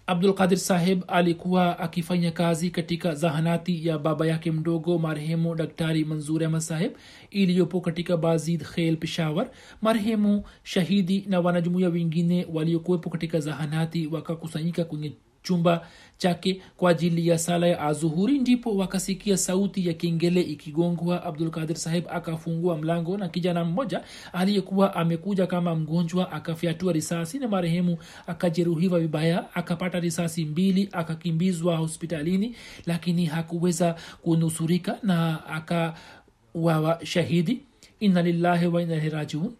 [0.06, 6.44] Abdul qadir saheb alikuwa akifanya kazi katika zahanati ya baba yake mdogo marehemu daktari manzur
[6.44, 6.92] ahmad saheb
[7.30, 9.50] iliyopo katika bazid khel peshawar.
[9.82, 15.12] Marehemu shahidi na wanajumuia wengine waliokuwepo katika zahanati wakakusanyika kwenye
[15.42, 15.86] chumba
[16.18, 21.24] chake kwa ajili ya sala ya azuhuri ndipo wakasikia sauti ya kengele ikigongwa.
[21.24, 27.98] Abdulkadir saheb akafungua mlango na kijana mmoja aliyekuwa amekuja kama mgonjwa akafyatua risasi na marehemu
[28.26, 32.54] akajeruhiwa vibaya akapata risasi mbili akakimbizwa hospitalini
[32.86, 37.60] lakini hakuweza kunusurika na akawawa shahidi.
[38.00, 39.52] Inna lillahi wa inna rajiun.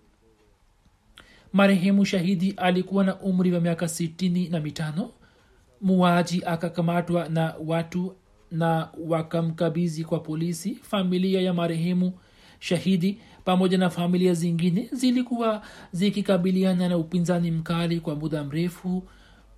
[1.52, 5.10] Marehemu shahidi alikuwa na umri wa miaka sitini na mitano
[5.80, 8.14] muaji akakamatwa na watu
[8.50, 10.74] na wakamkabizi kwa polisi.
[10.82, 12.12] Familia ya marehemu
[12.58, 15.62] shahidi pamoja na familia zingine zilikuwa
[15.92, 19.02] zikikabiliana na upinzani mkali kwa muda mrefu.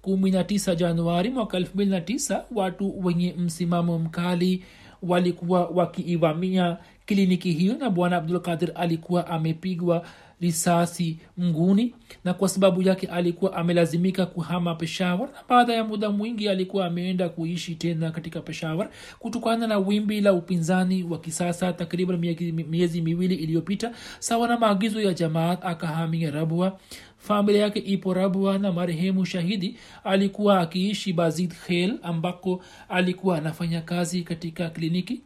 [0.03, 4.65] 19 januari mwaka 29 watu wenye msimamo mkali
[5.03, 10.07] walikuwa wakiivamia kliniki hiyo na bwana abdul qadir alikuwa amepigwa
[10.43, 16.49] risasi mguni na kwa sababu yake alikuwa amelazimika kuhama peshawar na baada ya muda mwingi
[16.49, 22.19] alikuwa ameenda kuishi tena katika peshawar kutokana na wimbi la upinzani wa kisasa takriban
[22.69, 23.93] miezi miwili iliyopita.
[24.19, 26.79] Sawa na maagizo ya jamaat akahamia rabwa.
[27.19, 34.23] Familia yake ipo rabwa na marehemu shahidi alikuwa akiishi bazid khel ambako alikuwa anafanya kazi
[34.23, 35.23] katika kliniki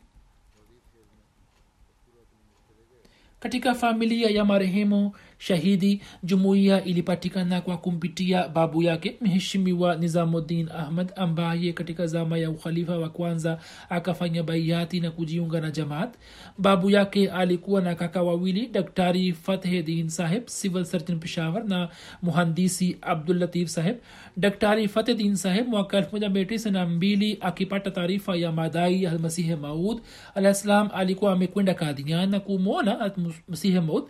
[3.46, 11.72] katika familia ya marehemu shahidi jumuiya ilipatikana kwa kumpitia babu yake mheshimiwa nizamuddin ahmad ambaye
[11.72, 13.58] katika zama ya ukhalifa wa kwanza
[13.88, 16.14] akafanya baiati na kujiunga na jamaat.
[16.58, 21.88] Babu yake alikuwa na kaka wawili daktari fathedin saheb civil surgeon peshawar na
[22.22, 23.96] muhandisi abdullatif saheb.
[24.36, 30.00] Daktari fathedin saheb mwaka 1992 akipata taarifa ya madai ya masihe maud
[30.34, 33.10] alahsalam alikuwa amekwenda kadhian na kumwona
[33.48, 34.04] masihe maud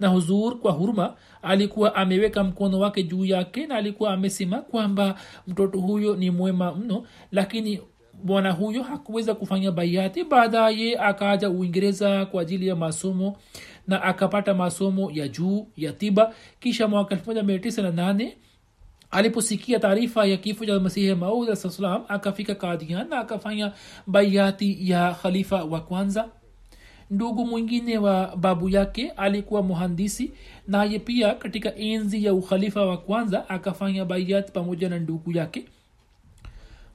[0.00, 5.14] na huzur kwa huruma alikuwa ameweka mkono wake juu yake na alikuwa amesema kwamba
[5.46, 7.80] mtoto huyo ni mwema mno lakini
[8.24, 13.36] bwana huyo hakuweza kufanya baiati baadaye akaja uingereza kwa ajili ya masomo
[13.86, 16.34] na akapata masomo ya juu ya tiba.
[16.60, 18.32] Kisha mwaka 1998
[19.10, 23.72] aliposikia taarifa ya kifo cha masihi maud alah salam akafika kadian na akafanya
[24.06, 26.28] baiati ya khalifa wa kwanza
[27.10, 30.32] ndugu mwingine wa babu yake alikuwa muhandisi
[30.68, 35.64] naye pia katika enzi ya ukhalifa wa kwanza akafanya baiat pamoja na ndugu yake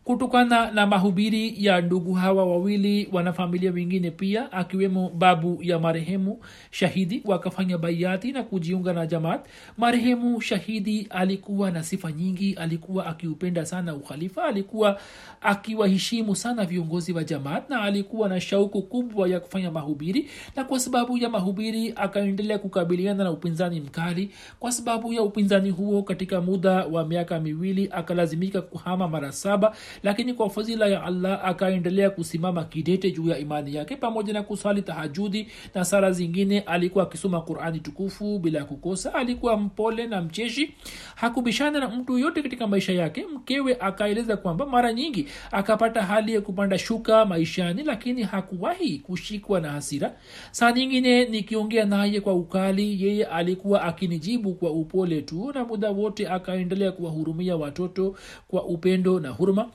[0.06, 6.40] kutokana na mahubiri ya ndugu hawa wawili wanafamilia wengine pia akiwemo babu ya marehemu
[6.72, 9.46] shahidi wakafanya baiati na kujiunga na jamaat.
[9.78, 15.00] Marehemu shahidi alikuwa na sifa nyingi alikuwa akiupenda sana ukhalifa alikuwa
[15.42, 20.80] akiwaheshimu sana viongozi wa jamaat na alikuwa na shauku kubwa ya kufanya mahubiri na kwa
[20.80, 24.32] sababu ya mahubiri akaendelea kukabiliana na upinzani mkali.
[24.60, 30.34] Kwa sababu ya upinzani huo katika muda wa miaka miwili akalazimika kuhama mara saba lakini
[30.34, 35.48] kwa fadhila ya allah akaendelea kusimama kidete juu ya imani yake pamoja na kusali tahajudi
[35.76, 36.60] na sara zingine.
[36.60, 39.14] Alikuwa akisoma qurani tukufu bila kukosa.
[39.14, 40.74] Alikuwa mpole na mcheshi.
[41.16, 43.26] Hakubishana na mtu yoyote katika maisha yake.
[43.36, 49.72] Mkewe akaeleza kwamba mara nyingi akapata hali ya kupanda shuka maishani lakini hakuwahi kushikwa na
[49.72, 50.14] hasira.
[50.52, 56.28] Saa nyingine nikiongea naye kwa ukali yeye alikuwa akinijibu kwa upole tu na muda wote
[56.30, 58.16] akaendelea kuwahurumia watoto
[58.48, 59.70] kwa upendo na huruma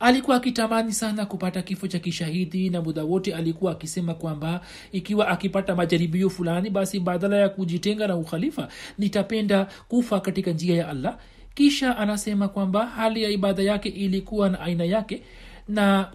[0.00, 4.60] alikuwa akitamani sana kupata kifo cha kishahidi na muda wote alikuwa akisema kwamba
[4.92, 8.68] ikiwa akipata majaribio fulani basi badala ya kujitenga na ukhalifa
[8.98, 11.18] nitapenda kufa katika njia ya allah.
[11.54, 15.22] Kisha anasema kwamba hali ya ibada yake ilikuwa na aina yake
[15.68, 16.10] na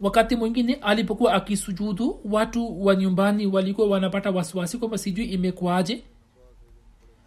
[0.00, 6.02] wakati mwingine alipokuwa akisujudu watu wa nyumbani walikuwa wanapata wasiwasi kwamba sijui imekwaje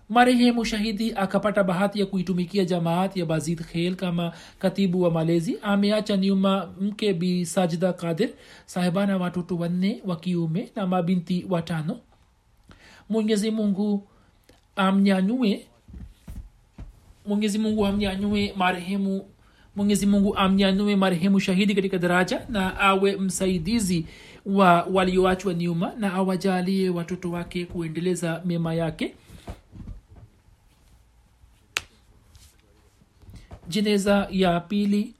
[0.09, 5.57] marehemu shahidi akapata bahati ya kuitumikia jamaat ya bazid khel kama katibu wa malezi.
[5.61, 8.29] Ameacha nyuma mke bi sajda kadir
[8.65, 11.99] sahibana watoto wanne wa kiume na mabinti watano.
[13.09, 14.07] Mwenyezi mungu
[14.75, 15.65] amnyanyue
[17.25, 19.25] mwenyezi mungu amnyanyue marehemu
[19.75, 24.05] mwenyezi mungu amnyanyue marehemu shahidi katika daraja na awe msaidizi
[24.45, 29.15] wa walioachwa nyuma na awajalie watoto wake kuendeleza mema yake
[33.67, 35.13] jeneza ya pili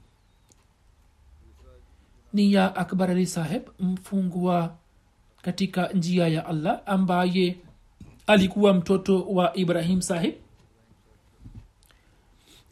[2.32, 4.74] ni ya akbar ali saheb mfungwa
[5.42, 7.56] katika njia ya allah ambaye
[8.26, 10.34] alikuwa mtoto wa ibrahim sahib.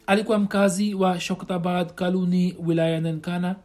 [0.06, 3.56] Alikuwa mkazi wa shoktabad kaluni wilaya nankana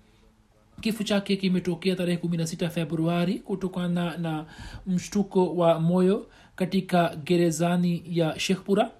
[0.82, 4.45] kifo chake kimetokea tarehe 16 februari kutokana na
[4.88, 8.91] mshtuko wa moyo katika gerezani ya shekhpura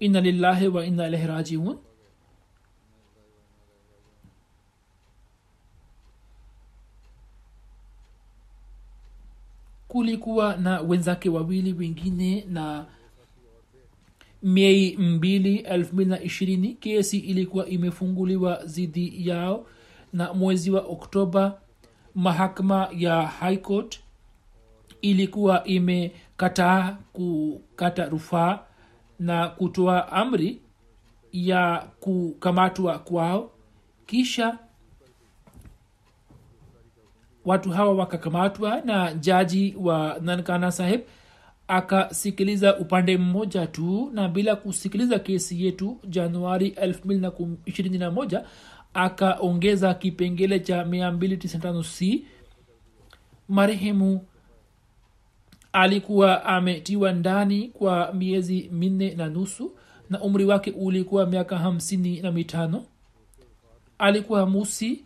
[0.00, 1.78] inna lillahi wa inna ilaihi rajiun.
[9.88, 12.86] Kulikuwa na wenzake wawili wengine na
[14.42, 16.74] mei mbili elfu mbili na ishirini.
[16.74, 19.66] Kesi ilikuwa imefunguliwa dhidi yao
[20.12, 21.60] na mwezi wa oktoba
[22.14, 24.00] mahakama ya high court
[25.02, 28.58] ilikuwa imekataa kukata rufaa
[29.18, 30.60] na kutoa amri
[31.32, 33.50] ya kukamatwa kwao.
[34.06, 34.58] Kisha
[37.44, 41.00] watu hawa wakakamatwa na jaji wa nankana saheb
[41.68, 48.44] akasikiliza upande mmoja tu na bila kusikiliza kesi yetu januari 221
[48.94, 52.24] akaongeza kipengele cha 295 c
[53.48, 54.24] marehemu
[55.76, 59.72] alikuwa ametiwa ndani kwa miezi minne na nusu
[60.10, 62.84] na umri wake ulikuwa miaka hamsini na mitano.
[63.98, 65.04] Alikuwa musi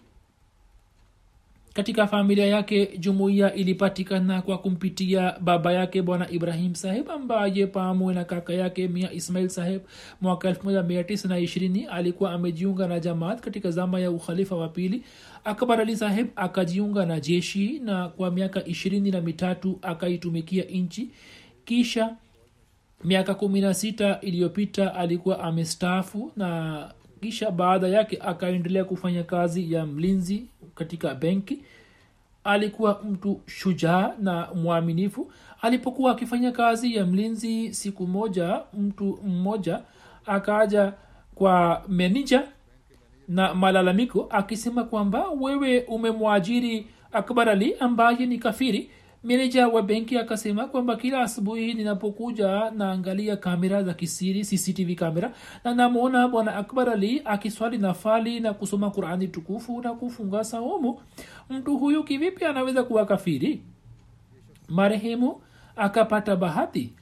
[1.81, 8.25] katika familia yake jumuiya ilipatikana kwa kumpitia baba yake bwana ibrahim saheb ambaye pamwe na
[8.25, 9.81] kaka yake mia ismail saheb
[10.21, 15.03] mwaka 1920 alikuwa amejiunga na jamaat katika zama ya ukhalifa wa pili.
[15.45, 21.11] Akbar ali saheb akajiunga na jeshi na kwa miaka ishirini na mitatu akaitumikia nchi.
[21.65, 22.17] Kisha
[23.05, 29.87] miaka kumi na sita iliyopita alikuwa amestaafu na kisha baada yake akaendelea kufanya kazi ya
[29.87, 31.63] mlinzi katika benki
[32.45, 35.33] alikuwa mtu shujaa na mwaminifu.
[35.63, 39.81] Alipokuwa akifanya kazi ya mlinzi siku moja mtu mmoja
[40.27, 40.93] akaja
[41.35, 42.43] kwa menija
[43.29, 48.91] na malalamiko akisema kwamba wewe umemwajiri akbar ali ambaye ni kafiri
[49.25, 55.33] meneja wa benki akasema kwamba kila asubuhi ninapokuja naangalia kamera za kisiri cctv kamera
[55.65, 61.01] na namwona bwana akbar ali akiswali nafali na kusoma qurani tukufu na kufunga saumu.
[61.51, 63.63] Mtu huyu kivipi anaweza kuwa kafiri?
[64.69, 65.41] Marehemu
[65.77, 66.93] akapata bahati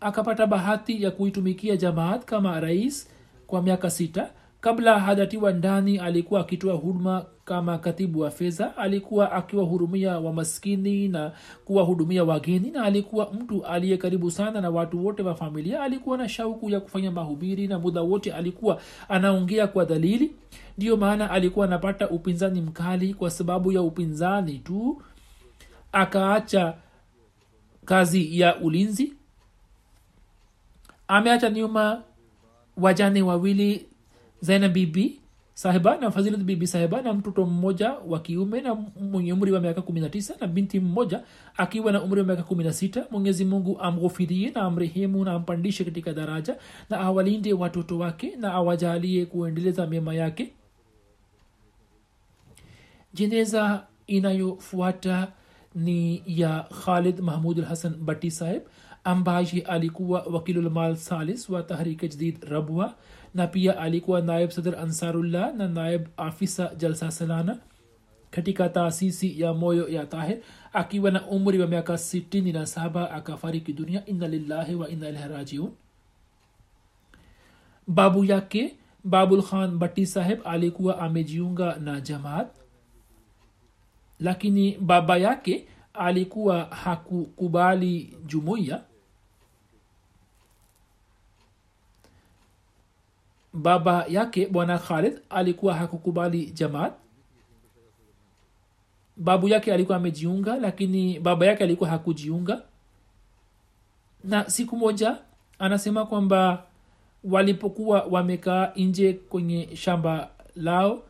[0.00, 3.10] akapata bahati ya kuitumikia jamaat kama rais
[3.46, 4.30] kwa miaka sita.
[4.60, 11.32] Kabla hajatiwa ndani alikuwa akitoa huduma kama katibu wa fedha alikuwa akiwahudumia wamaskini na
[11.64, 15.82] kuwahudumia wageni na alikuwa mtu aliye karibu sana na watu wote wa familia.
[15.82, 20.32] Alikuwa na shauku ya kufanya mahubiri na muda wote alikuwa anaongea kwa dalili.
[20.78, 25.02] Ndiyo maana alikuwa anapata upinzani mkali kwa sababu ya upinzani tu
[25.92, 26.74] akaacha
[27.84, 29.12] kazi ya ulinzi.
[31.08, 32.02] Ameacha nyuma
[32.76, 33.86] wajane wawili
[34.40, 35.19] zainab bibi
[35.60, 40.00] sahiba na fazilat bibi sahibana mtoto mmoja wa kiume na mwenye umri wa miaka kumi
[40.00, 41.22] na binti mmoja
[41.56, 45.84] akiwa na umri wa miaka kumi na sita mwenyezi mungu amghofirie na amrehemu na ampandishe
[45.84, 46.56] katika daraja
[46.90, 50.52] na awalinde watoto wake na awajalie kuendeleza mema yake.
[53.14, 55.32] Jeneza inayofuata
[55.74, 58.62] ni ya khalid mahmud hasan bati saheb
[59.04, 62.94] ambaye alikuwa wakilulmal salis wa tahrike jadid rabwa
[63.34, 67.58] na pia alikuwa naib sadr ansarullah na naib afisa jalsa salana
[68.30, 70.38] katika taasisi ya moyo ya tahir.
[70.72, 74.06] Akiwa na umri wa miaka 67 akafariki dunia.
[74.06, 75.70] Inna lillahi wa inna ilahi rajiun.
[77.86, 82.48] Babu yake babul khan bati saheb alikuwa amejiunga na jamaat.
[84.20, 88.82] Lakini baba yake alikuwa hakukubali jumuiya
[93.52, 96.92] baba yake bwana khalid alikuwa hakukubali jamaat.
[99.16, 102.62] Babu yake alikuwa amejiunga lakini baba yake alikuwa hakujiunga.
[104.24, 105.16] Na siku moja
[105.58, 106.62] anasema kwamba
[107.24, 111.02] walipokuwa wamekaa nje kwenye shamba lao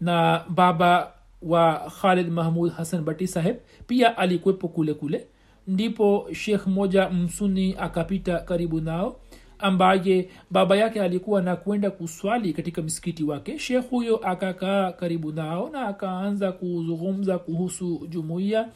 [0.00, 3.56] na baba wa khalid mahmud hassan bati saheb
[3.86, 5.26] pia alikuwepo kule kule.
[5.66, 9.16] Ndipo shekh moja msuni akapita karibu nao
[9.62, 13.58] ambaye baba yake alikuwa na kwenda kuswali katika msikiti wake.
[13.58, 18.68] Shekh huyo akakaa karibu nao na akaanza kuzungumza kuhusu jumuiya.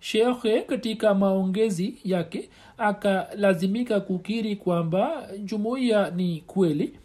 [0.00, 2.48] Shekhe katika maongezi yake
[2.78, 6.98] akalazimika kukiri kwamba jumuiya ni kweli.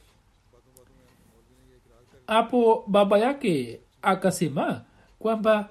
[2.27, 4.81] Hapo baba yake akasema
[5.19, 5.69] kwamba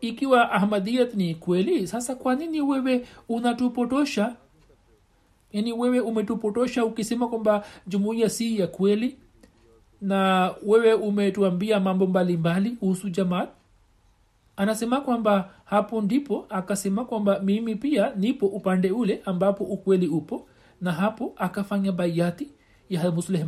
[0.00, 4.36] ikiwa ahmadiyat ni kweli sasa kwa nini wewe unatupotosha
[5.52, 9.16] yaani wewe umetupotosha ukisema kwamba jumuiya si ya kweli
[10.00, 13.48] na wewe umetuambia mambo mbalimbali kuhusu jamaat
[14.56, 20.46] anasema kwamba hapo ndipo akasema kwamba mimi pia nipo upande ule ambapo ukweli upo
[20.80, 22.48] na hapo akafanya bayati
[22.90, 23.46] ya musleh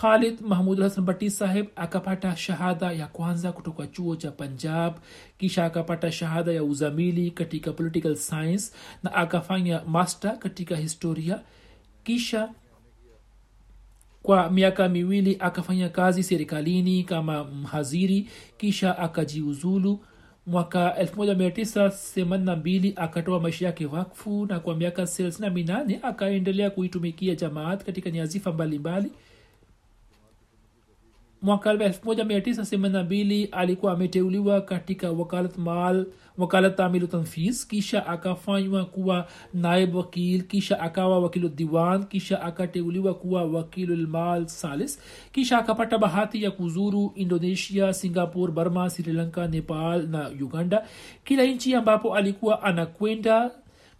[0.00, 4.94] khalid mahmud hasan bati saheb akapata shahada ya kwanza kutoka chuo cha punjab
[5.38, 8.72] kisha akapata shahada ya uzamili katika political science
[9.02, 11.40] na akafanya master katika historia.
[12.04, 12.48] Kisha
[14.22, 18.28] kwa miaka miwili akafanya kazi serikalini kama mhaziri
[18.58, 20.04] kisha akajiuzulu.
[20.46, 28.52] Mwaka 1982 akatoa maisha yake wakfu na kwa miaka 38 akaendelea kuitumikia jamaat katika nyazifa
[28.52, 29.06] mbalimbali.
[29.08, 29.31] mbali
[31.42, 36.06] mwaka 1982 alikuwa ameteuliwa katika wakalat mal
[36.38, 43.44] wakalat tamilu tanfis kisha akafanywa kuwa naib wakil kisha akawa wakilu diwan kisha akateuliwa kuwa
[43.44, 45.00] wakilulmal salis
[45.32, 50.86] kisha akapata bahati ya kuzuru indonesia singapore burma sri lanka nepal na uganda.
[51.24, 53.50] Kila nchi ambapo alikuwa anakwenda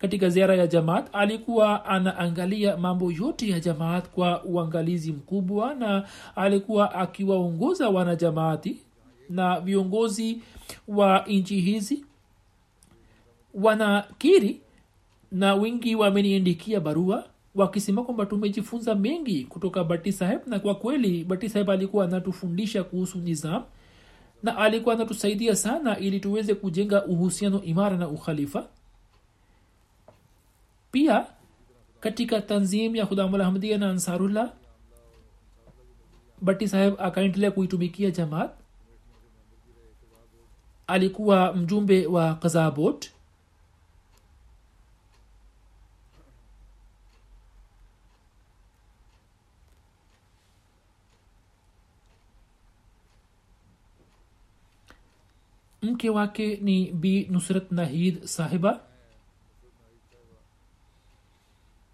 [0.03, 6.05] katika ziara ya jamaat alikuwa anaangalia mambo yote ya jamaat kwa uangalizi mkubwa na
[6.37, 8.77] alikuwa akiwaongoza wanajamaati
[9.31, 10.41] na viongozi
[10.89, 12.05] wa nchi hizi.
[13.55, 14.61] Wanakiri
[15.33, 17.25] na wengi wameniandikia barua
[17.55, 23.19] wakisema kwamba tumejifunza mengi kutoka bati saheb na kwa kweli bati saheb alikuwa anatufundisha kuhusu
[23.19, 23.63] nizam
[24.43, 28.67] na alikuwa anatusaidia sana ili tuweze kujenga uhusiano imara na ukhalifa
[30.93, 31.27] pia
[32.01, 34.53] katika tanzim ya khudamulahmadia na ansarullah
[36.41, 38.51] bati saheb akaendelea kuitumikia jamaat
[40.87, 43.11] alikuwa mjumbe wa kazabot
[55.83, 58.81] mke wake ni bi nusrat nahid sahiba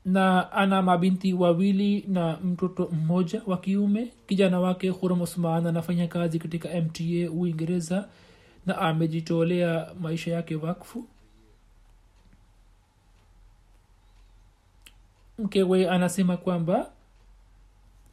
[0.05, 4.13] na ana mabinti wawili na mtoto mmoja wa kiume.
[4.27, 8.09] Kijana wake huram usman anafanya kazi katika mta uingereza
[8.67, 11.05] na amejitolea maisha yake wakfu.
[15.39, 16.91] Mkewe anasema kwamba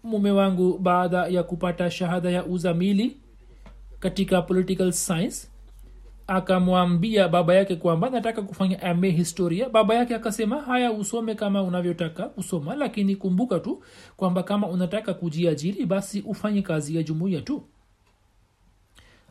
[0.03, 3.17] mume wangu baada ya kupata shahada ya uzamili
[3.99, 5.47] katika political science
[6.27, 9.69] akamwambia baba yake kwamba nataka kufanya ma historia.
[9.69, 13.83] Baba yake akasema haya usome kama unavyotaka kusoma lakini kumbuka tu
[14.17, 17.63] kwamba kama unataka kujiajiri basi ufanye kazi ya jumuiya tu.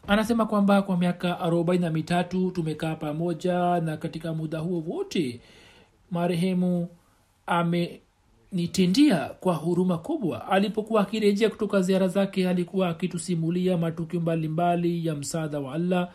[0.07, 5.41] Anasema kwamba kwa miaka arobaini na mitatu tumekaa pamoja na katika muda huo wote
[6.11, 6.89] marehemu
[7.47, 10.49] amenitendia kwa huruma kubwa.
[10.49, 16.09] Alipokuwa akirejea kutoka ziara zake alikuwa akitusimulia matukio mbalimbali ya msaada wa allah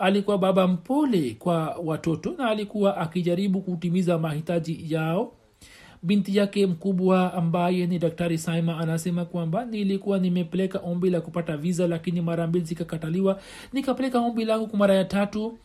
[0.00, 5.32] alikuwa baba mpole kwa watoto na alikuwa akijaribu kutimiza mahitaji yao.
[6.02, 11.88] Binti yake mkubwa ambaye ni daktari saima anasema kwamba nilikuwa nimepeleka ombi la kupata viza
[11.88, 13.40] lakini mara mbili zikakataliwa.
[13.72, 15.58] Nikapeleka ombi langu kwa mara ya tatu.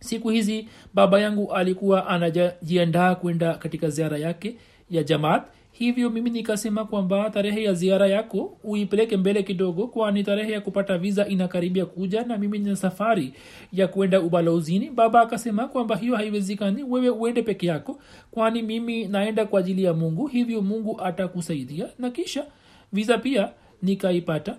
[0.00, 4.56] Siku hizi baba yangu alikuwa anajiandaa kwenda katika ziara yake
[4.90, 5.42] ya jamaat
[5.78, 10.98] hivyo mimi nikasema kwamba tarehe ya ziara yako uipeleke mbele kidogo kwani tarehe ya kupata
[10.98, 13.32] viza inakaribia kuja na mimi nina safari
[13.72, 14.90] ya kuenda ubalozini.
[14.90, 17.98] Baba akasema kwamba hiyo haiwezekani wewe uende peke yako
[18.30, 21.88] kwani mimi naenda kwa ajili ya mungu hivyo mungu atakusaidia.
[21.98, 22.46] Na kisha
[22.92, 23.50] viza pia
[23.82, 24.56] nikaipata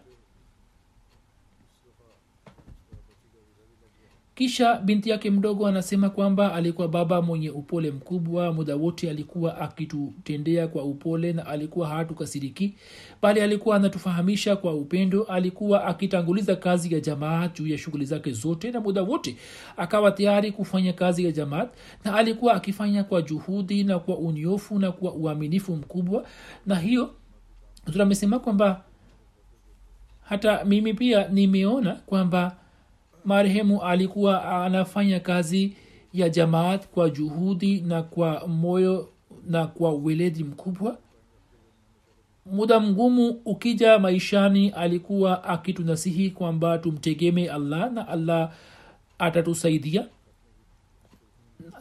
[4.39, 10.67] kisha binti yake mdogo anasema kwamba alikuwa baba mwenye upole mkubwa muda wote alikuwa akitutendea
[10.67, 12.75] kwa upole na alikuwa hatukasiriki
[13.21, 15.23] bali alikuwa anatufahamisha kwa upendo.
[15.23, 19.35] Alikuwa akitanguliza kazi ya jamaat juu ya shughuli zake zote na muda wote
[19.77, 21.69] akawa tayari kufanya kazi ya jamaat
[22.05, 26.25] na alikuwa akifanya kwa juhudi na kwa unyofu na kwa uaminifu mkubwa.
[26.65, 27.13] Na hiyo
[27.91, 28.83] tunamesema kwamba
[30.21, 32.55] hata mimi pia nimeona kwamba
[33.25, 35.75] marehemu alikuwa anafanya kazi
[36.13, 39.09] ya jamaat kwa juhudi na kwa moyo
[39.47, 40.97] na kwa weledi mkubwa.
[42.45, 48.51] Muda mgumu ukija maishani alikuwa akitunasihi kwamba tumtegeme allah na allah
[49.19, 50.07] atatusaidia.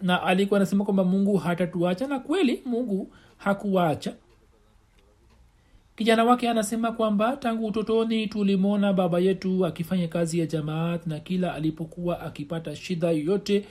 [0.03, 4.15] Na alikuwa anasema kwamba mungu hatatuacha na kweli mungu hakuwaacha
[5.99, 11.55] kijana wake anasema kwamba tangu utotoni tulimwona baba yetu akifanya kazi ya jamaat na kila
[11.55, 13.65] alipokuwa akipata shida yoyote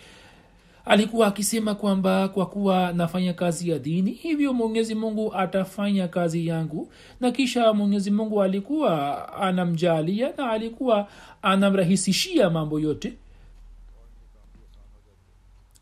[0.85, 6.91] alikuwa akisema kwamba kwa kuwa nafanya kazi ya dini hivyo mwenyezi mungu atafanya kazi yangu.
[7.19, 11.07] Na kisha mwenyezi mungu alikuwa anamjalia na alikuwa
[11.41, 13.13] anamrahisishia mambo yote.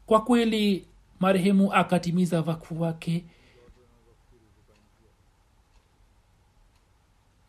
[0.06, 0.86] Kwa kweli
[1.20, 3.24] marehemu akatimiza wakfu wake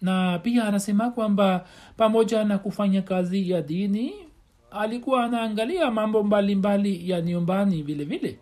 [0.01, 1.67] na pia anasema kwamba
[1.97, 4.13] pamoja na kufanya kazi ya dini
[4.71, 8.39] alikuwa anaangalia mambo mbalimbali mbali ya nyumbani vile vile.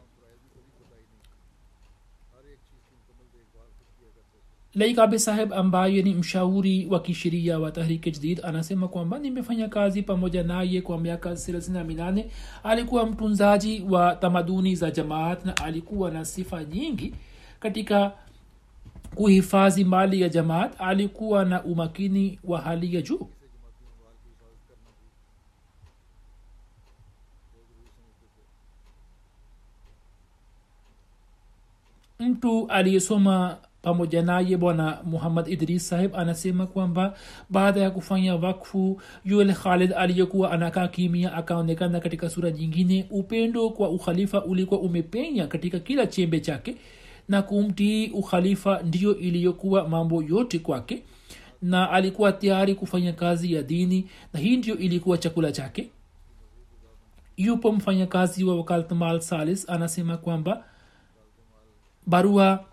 [4.75, 10.43] Laikabe saheb ambaye ni mshauri wa kisheria wa tahriki jdid anasema kwamba nimefanya kazi pamoja
[10.43, 12.31] naye kwa miaka thelathini na minane.
[12.65, 17.15] Alikuwa mtunzaji wa tamaduni za jamaat na alikuwa na sifa nyingi
[17.61, 18.13] katika
[19.15, 23.29] kuhifadhi mali ya jamaat alikuwa na umakini wa hali ya juu.
[32.21, 37.15] Mtu aliyesoma pamoja naye bwana muhammad idris sahib anasema kwamba
[37.51, 43.07] baada ya kufanya wakfu yule khalid aliyekuwa anakaa kimia akaonekana katika sura nyingine.
[43.11, 46.77] Upendo kwa ukhalifa ulikuwa umepenya katika kila chembe chake
[47.29, 51.03] na kumtii ukhalifa ndiyo iliyokuwa mambo yote kwake
[51.63, 55.91] na alikuwa tayari kufanya kazi ya dini na hii ndio ilikuwa chakula chake.
[57.37, 60.65] Yupo mfanyakazi wa wakaltmal salis anasema kwamba
[62.07, 62.65] barua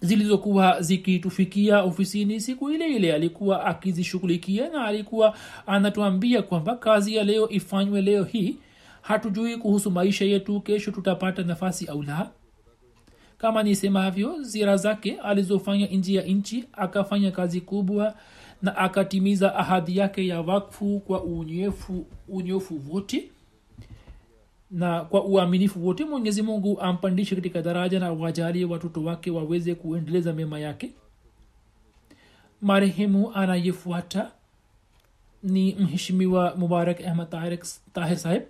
[0.00, 7.48] zilizokuwa zikitufikia ofisini siku ile ile alikuwa akizishughulikia na alikuwa anatuambia kwamba kazi ya leo
[7.48, 8.56] ifanywe leo hii.
[9.02, 12.30] Hatujui kuhusu maisha yetu kesho tutapata nafasi au la
[13.38, 18.14] kama nisemavyo zira zake alizofanya nji ya nchi akafanya kazi kubwa
[18.62, 23.28] na akatimiza ahadi yake ya wakfu kwa unyefu unyofu wote
[24.70, 26.04] na kwa uaminifu wote.
[26.04, 30.90] Mwenyezi mungu ampandishe katika daraja na wajalie watoto wake waweze kuendeleza mema yake.
[32.62, 34.30] Marehemu anayefuata
[35.42, 37.28] ni mheshimiwa mubarak ahmad
[37.92, 38.42] tahir saheb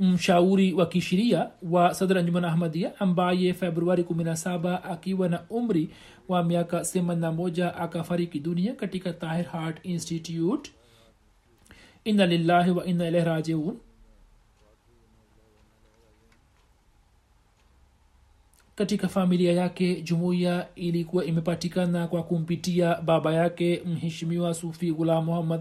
[0.00, 5.90] mshauri wa kisheria wa sadr anjuman ahmadia ambaye februari 17 akiwa na umri
[6.28, 10.70] wa miaka 81 akafariki dunia katika tahir hart institute.
[12.04, 13.76] Inna lillahi wa inna ilahi rajiun.
[18.74, 25.60] Katika familia yake jumuiya ilikuwa imepatikana kwa kumpitia baba yake mheshimiwa sufi ghulam muhammad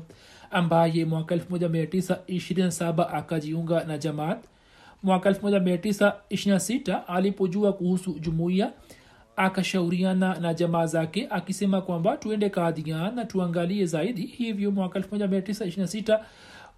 [0.51, 4.43] ambaye mwaka 1927 akajiunga na jamaat.
[5.03, 8.71] Mwaka 1926 alipojua kuhusu jumuiya
[9.35, 14.21] akashauriana na jamaa zake akisema kwamba tuende kadhian na tuangalie zaidi.
[14.21, 16.19] Hivyo mwaka 1926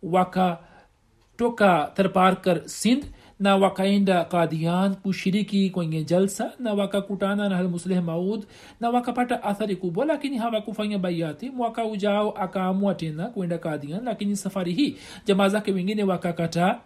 [0.03, 3.05] wakatoka tharparkar sindh
[3.39, 8.45] na wakaenda kadian kushiriki kwenye jalsa na wakakutana na halmusleh maud
[8.79, 14.73] na wakapata athari kubwa lakini hawakufanya baiati mwaka ujao akaamua tena kwenda kadian lakini safari
[14.73, 16.79] hii jamaa zake wengine wakakataa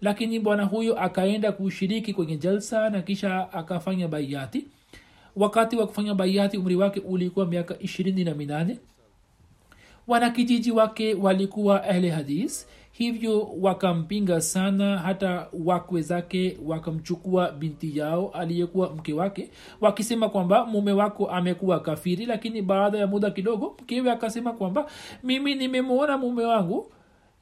[0.00, 4.64] lakini bwana huyo akaenda kushiriki kwenye jalsa na kisha akafanya baiati
[5.36, 8.78] wakati wa kufanya baiati umri wake ulikuwa miaka ishirini na minane.
[10.06, 18.94] Wanakijiji wake walikuwa ahle hadis hivyo wakampinga sana hata wakwe zake wakamchukua binti yao aliyekuwa
[18.94, 24.52] mke wake wakisema kwamba mume wako amekuwa kafiri lakini baada ya muda kidogo mkewe akasema
[24.52, 24.90] kwamba
[25.22, 26.92] mimi nimemwona mume wangu.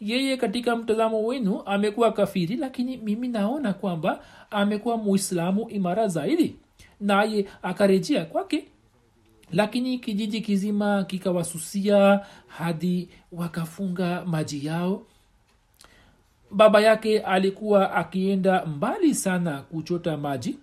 [0.01, 6.57] Yeye katika mtazamo wenu amekuwa kafiri lakini mimi naona kwamba amekuwa muislamu imara zaidi.
[7.01, 8.69] Naye akarejea kwake
[9.53, 15.03] lakini kijiji kizima kikawasusia hadi wakafunga maji yao
[16.51, 20.59] baba yake alikuwa akienda mbali sana kuchota maji.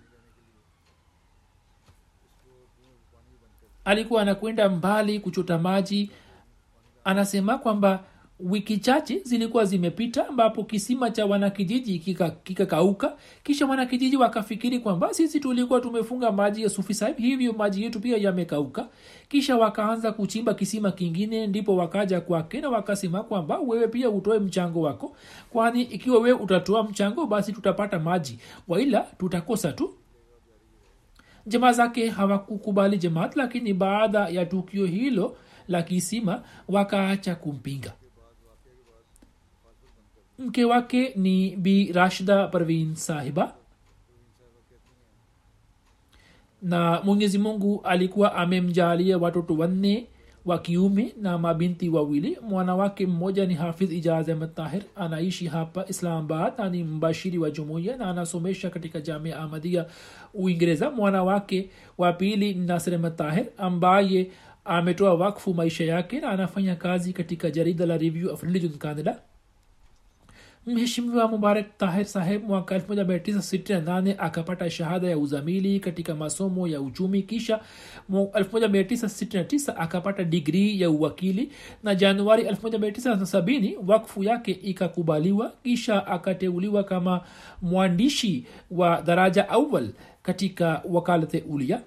[3.84, 6.10] Alikuwa anakwenda mbali kuchota maji.
[7.04, 8.04] Anasema kwamba
[8.40, 11.98] wiki chache zilikuwa zimepita ambapo kisima cha wanakijiji
[12.44, 13.08] kikakauka.
[13.08, 18.16] Kika kisha wanakijiji wakafikiri kwamba sisi tulikuwa tumefunga maji ya sufi hivyo maji yetu pia
[18.16, 18.88] yamekauka.
[19.28, 24.80] Kisha wakaanza kuchimba kisima kingine ndipo wakaja kwake na wakasema kwamba wewe pia utoe mchango
[24.80, 25.16] wako
[25.50, 29.94] kwani ikiwa wewe utatoa mchango basi tutapata maji waila tutakosa tu.
[31.46, 35.36] Jamaa zake hawakukubali jamaat lakini baada ya tukio hilo
[35.68, 37.92] la kisima wakaacha kumpinga
[40.38, 43.54] mke wake ni bi rashida parvin sahiba
[46.62, 50.06] na mwenyezi mungu alikuwa amemjalia watoto wanne
[50.44, 56.52] wa kiume na mabinti wawili mwanawake mmoja ni hafidh ijaz ahmed tahir anaishi hapa islamabad
[56.58, 59.86] na ni mbashiri wa jumuiya na anasomesha katika jamia ahmadia
[60.34, 64.30] uingereza mwanawake wa pili nasir ahmed tahir ambaye
[64.64, 69.18] ametoa wakfu maisha yake na anafanya kazi katika jarida la review of religion canada
[70.66, 77.60] mheshimiwa mubarak tahir saheb mwaka 1968 akapata shahada ya uzamili katika masomo ya uchumi kisha
[78.10, 81.52] 1969 akapata digrii ya uwakili
[81.82, 87.20] na januari 1970 wakfu yake ikakubaliwa kisha akateuliwa kama
[87.62, 89.88] mwandishi wa daraja awal
[90.22, 91.80] katika wakalate ulia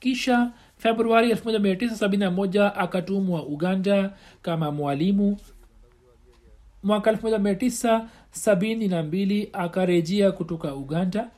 [0.00, 4.12] kisha februari 1971 akatumwa uganda
[4.42, 5.36] kama mwalimu.
[6.82, 11.30] Mwaka 1972 akarejea kutoka uganda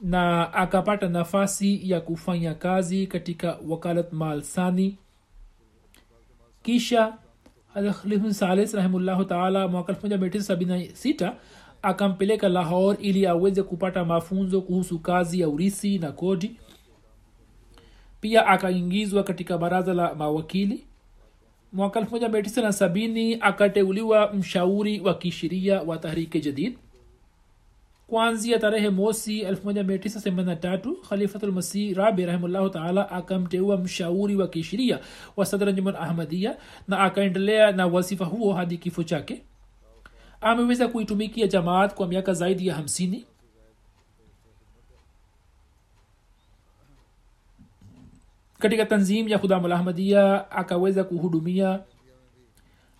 [0.00, 4.96] na akapata nafasi ya kufanya kazi katika wakalat malsani
[6.62, 7.12] kisha
[8.30, 11.32] salis rahimullahu taala mwaka 1976
[11.82, 16.56] akampeleka lahor ili aweze kupata mafunzo kuhusu kazi ya urisi na kodi
[18.24, 20.84] pia akaingizwa katika baraza la mawakili.
[21.72, 26.78] Mwaka 1970 akateuliwa mshauri wa kisheria wa tahrike jadid.
[28.06, 35.00] Kwanzia tarehe mosi 1983 khalifatulmasih rabi rahimllahu taala akamteua mshauri wa kisheria
[35.36, 36.56] wa sadranjuman ahmadia
[36.88, 39.42] na akaendelea na wasifa huo hadi kifo chake.
[40.40, 43.24] Ameweza kuitumikia jamaat kwa miaka zaidi ya hamsini
[48.64, 51.80] katika tanzim ya khudamul ahmadia akaweza kuhudumia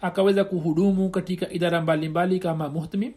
[0.01, 3.13] akaweza kuhudumu katika idara mbalimbali kama muhtmim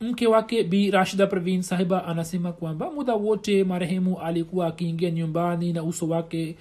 [0.00, 5.82] mke wake bi rashida pravin sahiba anasema kwamba muda wote marehemu alikuwa akiingia nyumbani na
[5.82, 6.56] uso wake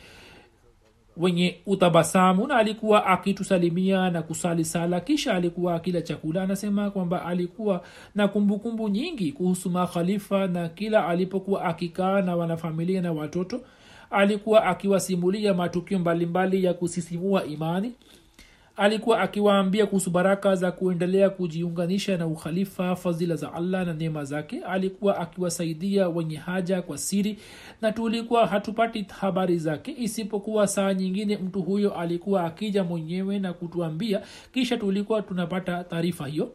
[1.17, 7.83] wenye utabasamu na alikuwa akitusalimia na kusali sala kisha alikuwa akila chakula anasema kwamba alikuwa
[8.15, 13.61] na kumbukumbu kumbu nyingi kuhusu makhalifa na kila alipokuwa akikaa na wanafamilia na watoto
[14.11, 17.93] alikuwa akiwasimulia matukio mbalimbali ya kusisimua imani
[18.75, 24.59] alikuwa akiwaambia kuhusu baraka za kuendelea kujiunganisha na ukhalifa fadhila za allah na neema zake.
[24.63, 27.37] Alikuwa akiwasaidia wenye haja kwa siri
[27.81, 29.95] na tulikuwa hatupati habari zake.
[29.97, 34.21] Isipokuwa saa nyingine mtu huyo alikuwa akija mwenyewe na kutuambia
[34.53, 36.51] kisha tulikuwa tunapata taarifa hiyo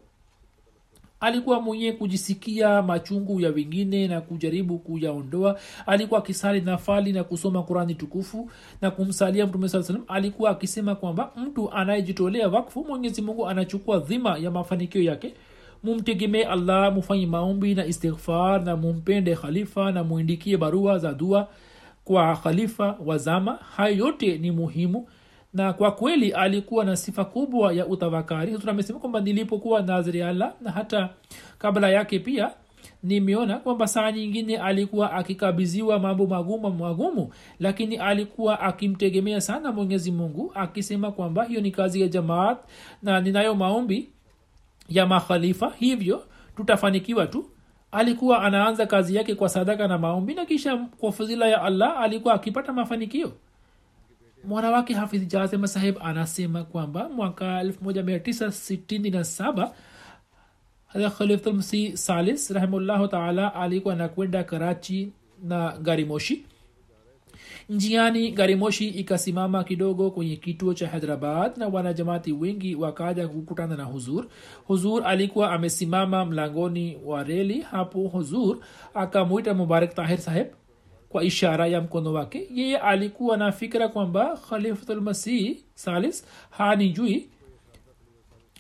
[1.21, 5.59] alikuwa mwenye kujisikia machungu ya wengine na kujaribu kuyaondoa.
[5.87, 8.51] Alikuwa akisali nafali na kusoma qurani tukufu
[8.81, 14.39] na kumsalia mtume saa salam alikuwa akisema kwamba mtu anayejitolea wakfu mwenyezi mungu anachukua dhima
[14.39, 15.35] ya mafanikio yake.
[15.83, 21.49] Mumtegemee allah mufanye maombi na istighfar na mumpende khalifa na muindikie barua za dua
[22.05, 25.07] kwa khalifa wazama hayo yote ni muhimu
[25.55, 30.21] na kwa kweli alikuwa na sifa kubwa ya utawakari tunamesema kwamba nilipokuwa naziri
[30.61, 31.09] na hata
[31.59, 32.51] kabla yake pia
[33.03, 40.53] nimeona kwamba saa nyingine alikuwa akikabiziwa mambo magumu magumu lakini alikuwa akimtegemea sana mwenyezi mungu
[40.55, 42.59] akisema kwamba hiyo ni kazi ya jamaat
[43.03, 44.09] na ninayo maombi
[44.89, 45.73] ya makhalifa.
[45.79, 46.25] Hivyo
[46.57, 47.45] tutafanikiwa tu.
[47.93, 52.35] Alikuwa anaanza kazi yake kwa sadaka na maombi na kisha kwa fadhila ya allah alikuwa
[52.35, 53.33] akipata mafanikio
[54.45, 59.71] mwana wake hafidh jazema saheb anasema kwamba mwaka 1967
[61.19, 65.13] khalifulmsi salis rahimullahu taala alikuwa anakwenda karachi
[65.43, 66.45] na garimoshi.
[67.69, 74.27] Njiani garimoshi ikasimama kidogo kwenye kituo cha hyderabad na wanajamati wengi wakaja kukutana na huzur.
[74.67, 77.61] Huzur alikuwa amesimama mlangoni wa reli.
[77.61, 78.59] Hapo huzur
[78.95, 80.47] akamwita mubarak tahir saheb
[81.09, 82.49] kwa ishara ya mkono wake.
[82.55, 87.29] Yeye alikuwa na fikira kwamba khalifatulmasih salis hanijui.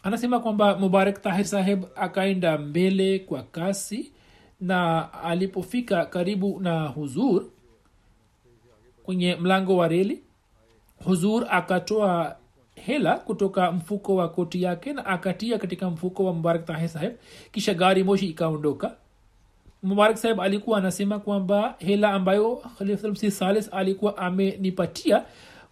[0.02, 4.12] Anasema kwamba mubarak tahir saheb akaenda mbele kwa kasi
[4.60, 7.44] na alipofika karibu na huzur
[9.02, 10.22] kwenye mlango wa reli
[11.04, 12.36] huzur akatoa
[12.74, 17.12] hela kutoka mfuko wa koti yake na akatia katika mfuko wa mubarak tahir saheb
[17.52, 18.96] kisha gari moshi ikaondoka
[19.82, 23.32] mubarak saheb alikuwa anasema kwamba hela ambayo khalifmsi
[23.72, 25.24] alikuwa amenipatia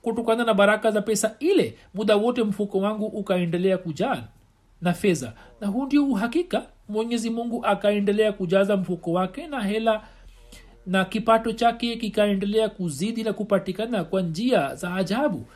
[0.02, 4.22] kutokana na baraka za pesa ile muda wote mfuko wangu ukaendelea kujaa
[4.82, 5.32] na fedha.
[5.60, 10.02] Na huu ndio uhakika mwenyezi mungu akaendelea kujaza mfuko wake na hela
[10.86, 15.46] na kipato chake kikaendelea kuzidi na kupatikana kwa njia za ajabu.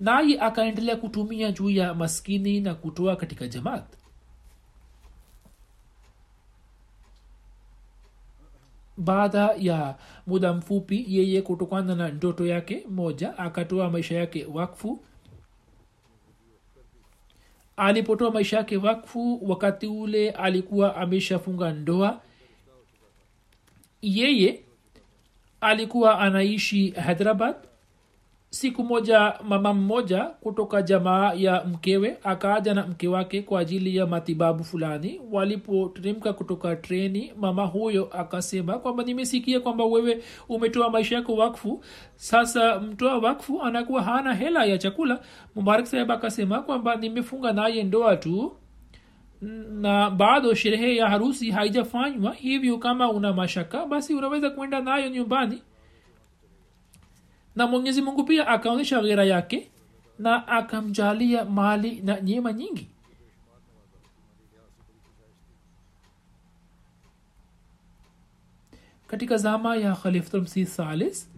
[0.00, 3.84] Naye akaendelea kutumia juu ya maskini na kutoa katika jamaat
[9.00, 9.96] baada ya
[10.26, 15.00] muda mfupi yeye kutokana na ndoto yake moja akatoa maisha yake wakfu.
[17.76, 22.20] Alipotoa maisha yake wakfu wakati ule alikuwa ameshafunga ndoa.
[24.02, 24.60] Yeye
[25.60, 27.54] alikuwa anaishi hyderabad
[28.50, 34.06] siku moja mama mmoja kutoka jamaa ya mkewe akaaja na mke wake kwa ajili ya
[34.06, 35.20] matibabu fulani.
[35.32, 41.84] Walipoteremka kutoka treni mama huyo akasema kwamba nimesikia kwamba wewe umetoa maisha yako wakfu.
[42.16, 45.20] Sasa mtoa wakfu anakuwa hana hela ya chakula.
[45.54, 48.52] Mubarak saheb akasema kwamba nimefunga naye ndoa tu
[49.70, 52.32] na bado sherehe ya harusi haijafanywa.
[52.34, 55.62] Hivyo kama una mashaka basi unaweza kwenda nayo nyumbani
[57.56, 59.70] na mwenyezi mungu pia akaonyesha ghera yake
[60.18, 62.88] na akamjalia mali na nyema nyingi
[69.06, 71.28] katika zama ya khalifulmsi salis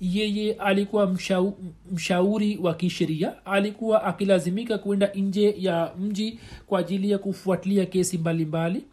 [0.00, 1.58] yeye alikuwa mshau,
[1.92, 8.78] mshauri wa kisheria alikuwa akilazimika kwenda nje ya mji kwa ajili ya kufuatilia kesi mbalimbali
[8.78, 8.86] mbali.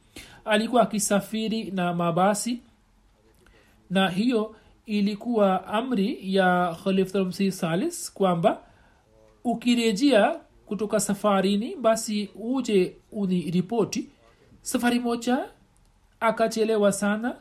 [0.46, 2.60] alikuwa akisafiri na mabasi
[3.90, 4.56] na hiyo
[4.86, 8.62] ilikuwa amri ya khalifulmsi salis kwamba
[9.44, 14.10] ukirejea kutoka safarini basi uje uni ripoti
[14.62, 15.46] safari moja
[16.20, 17.36] akachelewa sana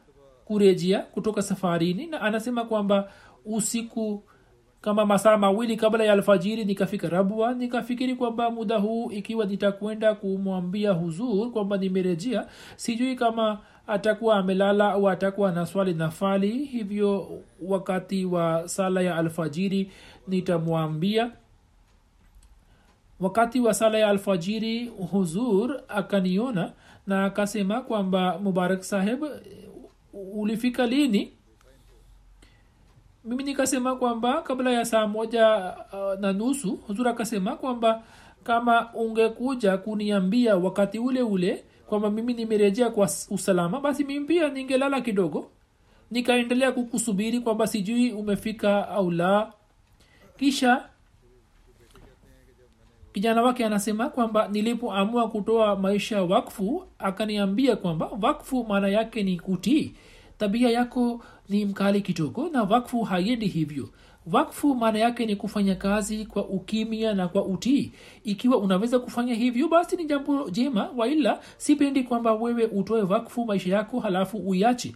[0.45, 3.11] kurejea kutoka safarini na anasema kwamba
[3.45, 4.22] usiku
[4.85, 10.91] kama masaa mawili kabla ya alfajiri nikafika rabwa nikafikiri kwamba muda huu ikiwa nitakwenda kumwambia
[10.93, 18.68] huzur kwamba nimerejea sijui kama atakuwa amelala au atakuwa na swali nafali hivyo wakati wa
[18.68, 19.91] sala ya alfajiri
[20.28, 21.30] nitamwambia.
[23.20, 26.72] Wakati wa sala ya alfajiri huzur akaniona
[27.07, 29.24] na akasema kwamba mubarak saheb
[30.35, 31.32] ulifika lini
[33.25, 38.03] mimi nikasema kwamba kabla ya saa moja uh, na nusu huzur akasema kwamba
[38.43, 45.01] kama ungekuja kuniambia wakati ule ule kwamba mimi nimerejea kwa usalama basi mimi pia ningelala
[45.01, 45.51] kidogo.
[46.11, 49.53] Nikaendelea kukusubiri kwamba sijui umefika au la.
[50.39, 50.85] Kisha
[53.12, 59.95] kijana wake anasema kwamba nilipoamua kutoa maisha wakfu akaniambia kwamba wakfu maana yake ni kutii
[60.39, 63.89] tabia yako ni mkali kidogo na wakfu haiendi hivyo.
[64.32, 67.93] Wakfu maana yake ni kufanya kazi kwa ukimya na kwa utii.
[68.24, 73.70] Ikiwa unaweza kufanya hivyo basi ni jambo jema waila sipendi kwamba wewe utoe wakfu maisha
[73.76, 74.95] yako halafu uiache.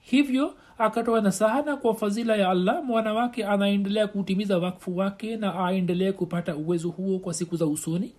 [0.00, 6.12] Hivyo akatoa nasaha na kwa fadhila ya allah mwanawake anaendelea kutimiza wakfu wake na aendelee
[6.12, 8.12] kupata uwezo huo kwa siku za usoni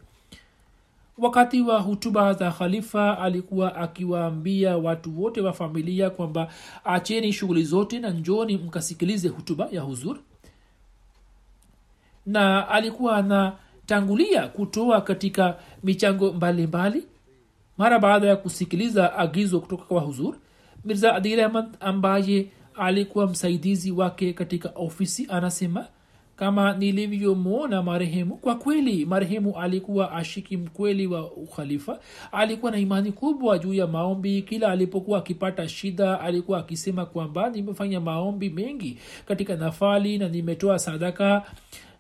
[1.18, 6.48] wakati wa hutuba za khalifa alikuwa akiwaambia watu wote wa familia kwamba
[6.84, 10.18] acheni shughuli zote na njoni mkasikilize hutuba ya huzur
[12.26, 17.08] na alikuwa anatangulia kutoa katika michango mbalimbali mbali.
[17.78, 20.36] mara baada ya kusikiliza agizo kutoka kwa huzur
[20.86, 25.88] mirza adil ahmad ambaye alikuwa msaidizi wake katika ofisi anasema
[26.42, 32.00] kama nilivyomwona marehemu kwa kweli marehemu alikuwa ashiki mkweli wa ukhalifa.
[32.32, 34.42] Alikuwa na imani kubwa juu ya maombi.
[34.42, 41.44] Kila alipokuwa akipata shida alikuwa akisema kwamba nimefanya maombi mengi katika nafali na nimetoa sadaka.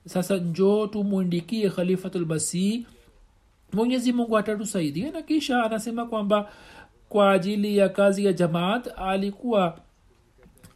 [0.06, 2.86] Sasa njoo tumwindikie khalifatulmasih
[3.74, 5.12] mwenyezi mungu atatusaidia.
[5.12, 6.50] Na kisha anasema kwamba
[7.10, 9.78] kwa ajili ya kazi ya jamaat alikuwa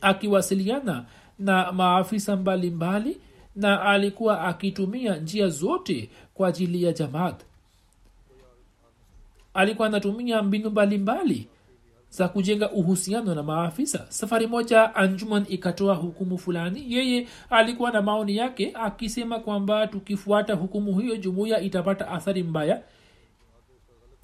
[0.02, 1.06] akiwasiliana
[1.40, 3.25] na maafisa mbalimbali mbali,
[3.56, 7.42] na alikuwa akitumia njia zote kwa ajili ya jamaat.
[9.54, 11.48] Alikuwa anatumia mbinu mbalimbali
[12.10, 14.06] za kujenga uhusiano na maafisa.
[14.10, 16.86] Safari moja anjuman ikatoa hukumu fulani.
[16.94, 22.82] Yeye alikuwa na maoni yake akisema kwamba tukifuata hukumu hiyo jumuiya itapata athari mbaya.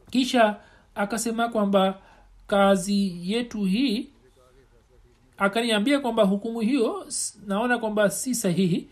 [0.10, 0.56] Kisha
[0.96, 2.00] akasema kwamba
[2.48, 4.10] kazi yetu hii
[5.38, 7.06] akaniambia kwamba hukumu hiyo
[7.48, 8.88] naona kwamba si sahihi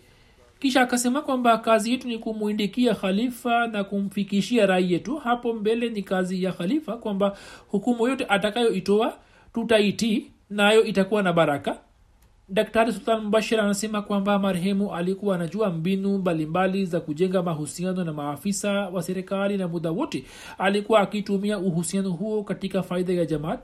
[0.59, 5.17] kisha akasema kwamba kazi yetu ni kumwindikia khalifa na kumfikishia rai yetu.
[5.17, 7.37] Hapo mbele ni kazi ya khalifa kwamba
[7.67, 9.13] hukumu yote atakayoitoa
[9.53, 11.77] tutaitii nayo itakuwa na baraka.
[12.51, 18.71] Daktari sultan mubashir anasema kwamba marehemu alikuwa anajua mbinu mbalimbali za kujenga mahusiano na maafisa
[18.71, 20.23] wa serikali na muda wote
[20.57, 23.59] alikuwa akitumia uhusiano huo katika faida ya jamaat.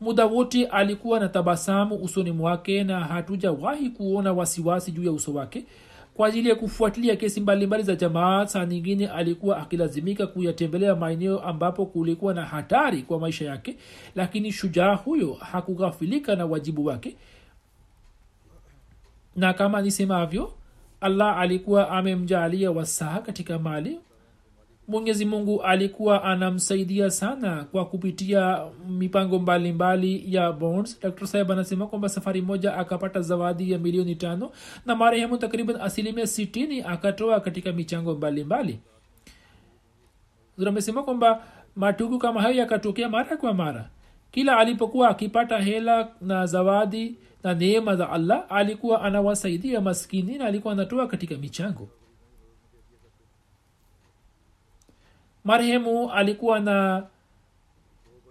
[0.00, 5.64] Muda wote alikuwa na tabasamu usoni mwake na hatujawahi kuona wasiwasi juu ya uso wake
[6.14, 11.86] kwa ajili ya kufuatilia kesi mbalimbali za jamaa saa nyingine alikuwa akilazimika kuyatembelea maeneo ambapo
[11.86, 13.76] kulikuwa na hatari kwa maisha yake
[14.14, 17.16] lakini shujaa huyo hakughafilika na wajibu wake.
[19.36, 20.52] Na kama nisemavyo
[21.00, 24.00] allah alikuwa amemjaalia wasaa katika mali
[24.90, 31.00] mwenyezi mungu alikuwa anamsaidia sana kwa kupitia mipango mbalimbali mbali ya bonds.
[31.02, 31.26] Dr.
[31.26, 34.50] Saib anasema kwamba safari moja akapata zawadi ya milioni tano
[34.86, 38.80] na marehemu takriban asilimia sitini akatoa katika michango mbalimbali.
[40.66, 41.42] Amesema kwamba
[41.76, 43.90] matugu kama hayo yakatokea mara kwa mara.
[44.30, 50.72] Kila alipokuwa akipata hela na zawadi na neema za allah alikuwa anawasaidia maskini na alikuwa
[50.72, 51.88] anatoa katika michango
[55.44, 57.06] marehemu alikuwa na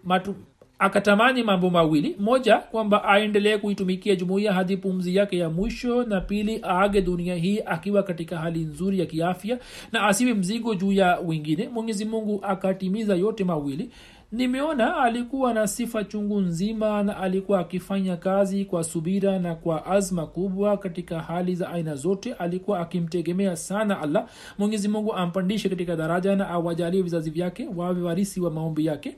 [0.03, 0.36] matu,
[0.80, 2.16] akatamani mambo mawili.
[2.20, 7.60] Moja kwamba aendelee kuitumikia jumuiya hadi pumzi yake ya mwisho na pili aage dunia hii
[7.66, 9.60] akiwa katika hali nzuri ya kiafya
[9.91, 11.70] na asiwe mzigo juu ya wengine.
[11.70, 13.89] Mwenyezi mungu akatimiza yote mawili
[14.32, 20.27] nimeona alikuwa na sifa chungu nzima na alikuwa akifanya kazi kwa subira na kwa azma
[20.27, 22.34] kubwa katika hali za aina zote.
[22.34, 24.27] Alikuwa akimtegemea sana allah.
[24.57, 29.15] Mwenyezi mungu ampandishe katika daraja na awajalie vizazi vyake wawe warisi wa maombi yake.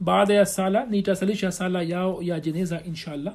[0.00, 3.34] Baada ya sala nitasalisha sala yao ya jeneza inshallah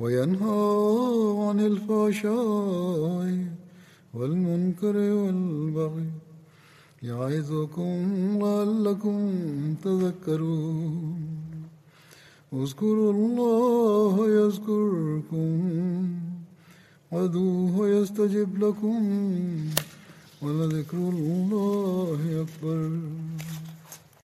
[0.00, 0.60] وينهى
[1.48, 3.28] عن الفحشاء
[4.14, 6.10] والمنكر والبغي
[7.02, 7.98] يعظكم
[8.42, 9.18] لعلكم
[9.84, 11.20] تذكرون.
[12.52, 15.50] اذكروا الله يذكركم
[17.12, 19.02] وادوه يستجب لكم
[20.42, 22.90] ولذكر الله أكبر.